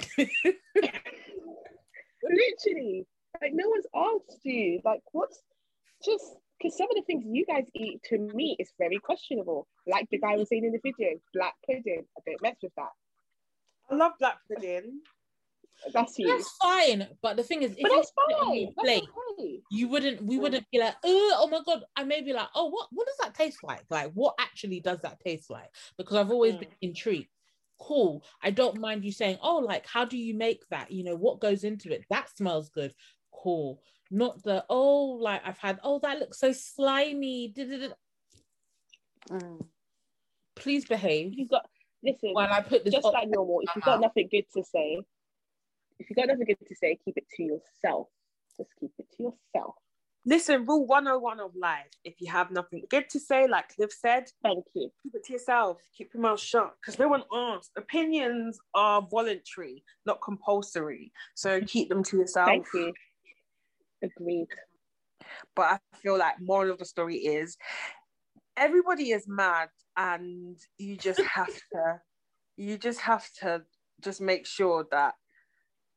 Literally, 0.18 3.06
like 3.40 3.52
no 3.54 3.68
one's 3.68 3.86
asked 3.94 4.40
you. 4.42 4.80
Like, 4.84 5.02
what's 5.12 5.40
just 6.04 6.24
because 6.58 6.76
some 6.76 6.88
of 6.90 6.96
the 6.96 7.02
things 7.06 7.24
you 7.24 7.46
guys 7.46 7.66
eat 7.74 8.02
to 8.08 8.18
me 8.18 8.56
is 8.58 8.72
very 8.78 8.98
questionable. 8.98 9.68
Like 9.86 10.08
the 10.10 10.18
guy 10.18 10.34
was 10.36 10.48
saying 10.48 10.64
in 10.64 10.72
the 10.72 10.80
video, 10.82 11.10
black 11.32 11.54
pudding. 11.64 12.04
I 12.18 12.20
don't 12.26 12.42
mess 12.42 12.56
with 12.60 12.74
that. 12.76 12.90
I 13.90 13.94
love 13.94 14.12
black 14.18 14.38
pudding. 14.48 15.02
That's 15.92 16.18
you. 16.18 16.26
That's 16.28 16.50
fine. 16.62 17.08
But 17.22 17.36
the 17.36 17.42
thing 17.42 17.62
is, 17.62 17.72
if 17.72 17.78
but 17.82 17.90
you 17.90 17.96
that's 17.96 18.12
fine. 18.12 18.54
your 18.60 18.70
That's 18.76 18.88
okay. 19.38 19.60
you 19.70 19.88
wouldn't 19.88 20.22
we 20.22 20.38
wouldn't 20.38 20.66
be 20.70 20.78
like 20.78 20.94
oh, 21.04 21.32
oh 21.38 21.48
my 21.48 21.60
god 21.64 21.82
i 21.96 22.04
may 22.04 22.20
be 22.20 22.32
like 22.32 22.48
oh 22.54 22.66
what 22.68 22.88
what 22.90 23.06
does 23.06 23.16
that 23.22 23.34
taste 23.34 23.58
like 23.62 23.84
like 23.88 24.10
what 24.12 24.34
actually 24.38 24.80
does 24.80 25.00
that 25.00 25.18
taste 25.20 25.48
like 25.50 25.70
because 25.96 26.16
i've 26.16 26.30
always 26.30 26.54
Mm. 26.54 26.60
been 26.60 26.68
intrigued 26.82 27.28
cool 27.78 28.22
i 28.42 28.50
don't 28.50 28.78
mind 28.78 29.04
you 29.04 29.12
saying 29.12 29.38
oh 29.42 29.56
like 29.58 29.86
how 29.86 30.04
do 30.04 30.18
you 30.18 30.34
make 30.34 30.62
that 30.70 30.90
you 30.90 31.04
know 31.04 31.16
what 31.16 31.40
goes 31.40 31.64
into 31.64 31.90
it 31.92 32.04
that 32.10 32.28
smells 32.36 32.68
good 32.68 32.92
cool 33.32 33.80
not 34.10 34.42
the 34.42 34.64
oh 34.68 35.18
like 35.20 35.40
i've 35.46 35.58
had 35.58 35.78
oh 35.84 35.98
that 36.00 36.18
looks 36.18 36.38
so 36.38 36.52
slimy. 36.52 37.54
Mm. 39.30 39.66
please 40.56 40.84
behave 40.84 41.32
You 41.34 41.46
got 41.46 41.66
listen. 42.02 42.30
while 42.32 42.52
i 42.52 42.60
put 42.60 42.84
this 42.84 42.94
just 42.94 43.04
like 43.04 43.28
normal. 43.28 43.60
If 43.62 43.70
you've 43.76 43.84
got 43.84 44.00
nothing 44.00 44.28
good 44.30 44.44
to 44.54 44.64
say, 44.64 44.98
if 46.00 46.08
you've 46.08 46.16
got 46.16 46.28
nothing 46.28 46.46
good 46.46 46.66
to 46.66 46.74
say, 46.74 46.98
keep 47.04 47.16
it 47.16 47.26
to 47.36 47.42
yourself. 47.42 48.08
Just 48.56 48.70
keep 48.80 48.90
it 48.98 49.06
to 49.16 49.22
yourself. 49.22 49.74
Listen, 50.26 50.66
rule 50.66 50.86
101 50.86 51.40
of 51.40 51.52
life. 51.54 51.88
If 52.04 52.14
you 52.20 52.30
have 52.30 52.50
nothing 52.50 52.82
good 52.90 53.08
to 53.10 53.20
say, 53.20 53.46
like 53.46 53.74
Cliff 53.74 53.92
said, 53.92 54.24
Thank 54.42 54.64
you. 54.74 54.90
keep 55.02 55.14
it 55.14 55.24
to 55.24 55.32
yourself. 55.34 55.78
Keep 55.96 56.10
your 56.14 56.22
mouth 56.22 56.40
shut 56.40 56.74
because 56.80 56.98
no 56.98 57.08
one 57.08 57.22
asks. 57.32 57.70
Opinions 57.76 58.58
are 58.74 59.06
voluntary, 59.10 59.82
not 60.04 60.20
compulsory. 60.22 61.12
So 61.34 61.60
keep 61.62 61.88
them 61.88 62.02
to 62.04 62.18
yourself. 62.18 62.48
Thank 62.48 62.66
you. 62.74 62.92
Agreed. 64.02 64.48
But 65.54 65.62
I 65.62 65.78
feel 66.02 66.18
like 66.18 66.34
moral 66.40 66.72
of 66.72 66.78
the 66.78 66.84
story 66.84 67.16
is 67.16 67.56
everybody 68.56 69.10
is 69.12 69.26
mad 69.26 69.68
and 69.96 70.58
you 70.78 70.96
just 70.96 71.20
have 71.34 71.46
to 71.72 72.00
you 72.56 72.76
just 72.76 73.00
have 73.00 73.26
to 73.40 73.62
just 74.02 74.20
make 74.20 74.46
sure 74.46 74.86
that 74.90 75.14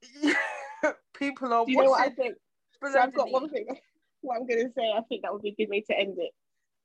people 1.18 1.54
are 1.54 1.66
Do 1.66 1.72
you 1.72 1.78
know 1.84 1.92
what 1.92 2.02
I 2.02 2.10
think? 2.10 2.36
So 2.92 3.00
I've 3.00 3.14
got 3.14 3.32
one 3.32 3.50
thing. 3.50 3.68
What 4.26 4.38
I'm 4.38 4.48
gonna 4.48 4.72
say, 4.74 4.90
I 4.96 5.02
think 5.10 5.24
that 5.24 5.34
would 5.34 5.42
be 5.42 5.50
a 5.50 5.56
good 5.56 5.70
way 5.70 5.82
to 5.82 6.00
end 6.00 6.16
it. 6.18 6.32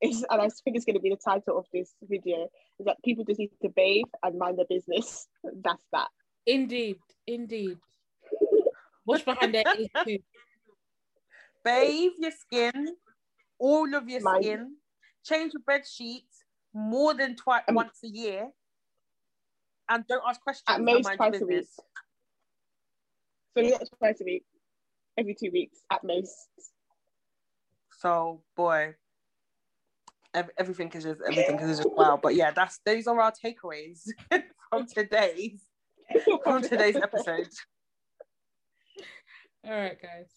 Is 0.05 0.27
and 0.29 0.43
I 0.43 0.49
think 0.49 0.75
it's 0.77 0.85
gonna 0.85 0.99
be 0.99 1.11
the 1.11 1.17
title 1.25 1.57
of 1.57 1.67
this 1.73 1.95
video. 2.03 2.49
Is 2.81 2.87
that 2.87 2.97
people 3.05 3.25
just 3.25 3.39
need 3.39 3.51
to 3.63 3.69
bathe 3.69 4.07
and 4.25 4.37
mind 4.37 4.59
their 4.59 4.65
business. 4.69 5.29
That's 5.63 5.85
that. 5.93 6.09
Indeed, 6.47 6.97
indeed. 7.29 7.79
Wash 9.07 9.23
behind 9.25 9.55
their 9.55 9.63
bathe 11.65 12.13
your 12.19 12.31
skin, 12.33 12.97
all 13.59 13.95
of 13.95 14.09
your 14.09 14.21
Mind- 14.21 14.45
skin, 14.45 14.77
change 15.25 15.53
your 15.53 15.63
bed 15.67 15.87
sheets 15.87 16.45
more 16.75 17.15
than 17.15 17.37
twice 17.37 17.63
Um, 17.69 17.75
once 17.77 17.99
a 18.05 18.09
year, 18.09 18.51
and 19.89 20.05
don't 20.07 20.23
ask 20.27 20.41
questions. 20.41 20.65
At 20.69 20.81
most 20.81 21.05
mind 21.05 21.19
your 21.21 21.31
twice 21.31 21.41
a 21.41 21.47
week. 21.47 21.69
So 23.59 23.65
not 23.65 23.83
twice 23.99 24.21
a 24.21 24.25
week, 24.25 24.45
every 25.17 25.35
two 25.35 25.51
weeks 25.53 25.81
at 25.91 26.05
most. 26.05 26.49
So 27.91 28.43
boy, 28.57 28.95
ev- 30.33 30.51
everything 30.57 30.93
is 30.93 31.03
just 31.03 31.21
everything 31.27 31.59
is 31.59 31.79
just 31.79 31.91
wow. 31.91 32.21
But 32.23 32.37
yeah, 32.37 32.53
that's 32.53 32.79
those 32.87 33.09
are 33.09 33.21
our 33.21 33.33
takeaways 33.33 34.09
from 34.71 34.87
today's 34.87 35.61
from 36.45 36.63
today's 36.63 36.97
episode. 36.97 37.49
All 39.67 39.73
right, 39.73 40.01
guys. 40.01 40.31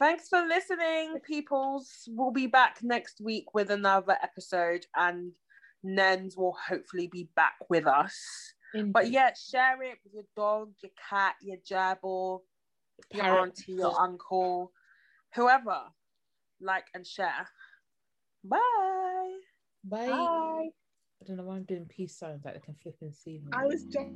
Thanks 0.00 0.28
for 0.28 0.42
listening, 0.42 1.20
peoples. 1.24 2.08
We'll 2.08 2.32
be 2.32 2.48
back 2.48 2.78
next 2.82 3.20
week 3.20 3.54
with 3.54 3.70
another 3.70 4.16
episode, 4.20 4.84
and 4.96 5.30
Nens 5.84 6.36
will 6.36 6.56
hopefully 6.68 7.06
be 7.06 7.30
back 7.36 7.54
with 7.70 7.86
us. 7.86 8.18
But 8.74 9.10
yeah, 9.10 9.32
share 9.34 9.82
it 9.82 9.98
with 10.04 10.14
your 10.14 10.24
dog, 10.36 10.72
your 10.82 10.92
cat, 11.08 11.36
your 11.40 11.56
gerbil, 11.58 12.42
your 13.12 13.22
Parrot. 13.22 13.42
auntie, 13.42 13.72
your 13.72 13.98
uncle, 13.98 14.72
whoever. 15.34 15.82
Like 16.60 16.86
and 16.94 17.06
share. 17.06 17.48
Bye. 18.44 18.58
Bye. 19.84 20.06
Bye. 20.06 20.68
I 21.20 21.24
don't 21.26 21.36
know 21.36 21.44
why 21.44 21.56
I'm 21.56 21.64
doing 21.64 21.86
peace 21.86 22.16
signs 22.16 22.44
like 22.44 22.54
they 22.54 22.60
can 22.60 22.74
flip 22.82 22.96
and 23.00 23.14
see 23.14 23.38
me. 23.38 23.50
I 23.52 23.64
was 23.64 23.84
just. 23.84 24.10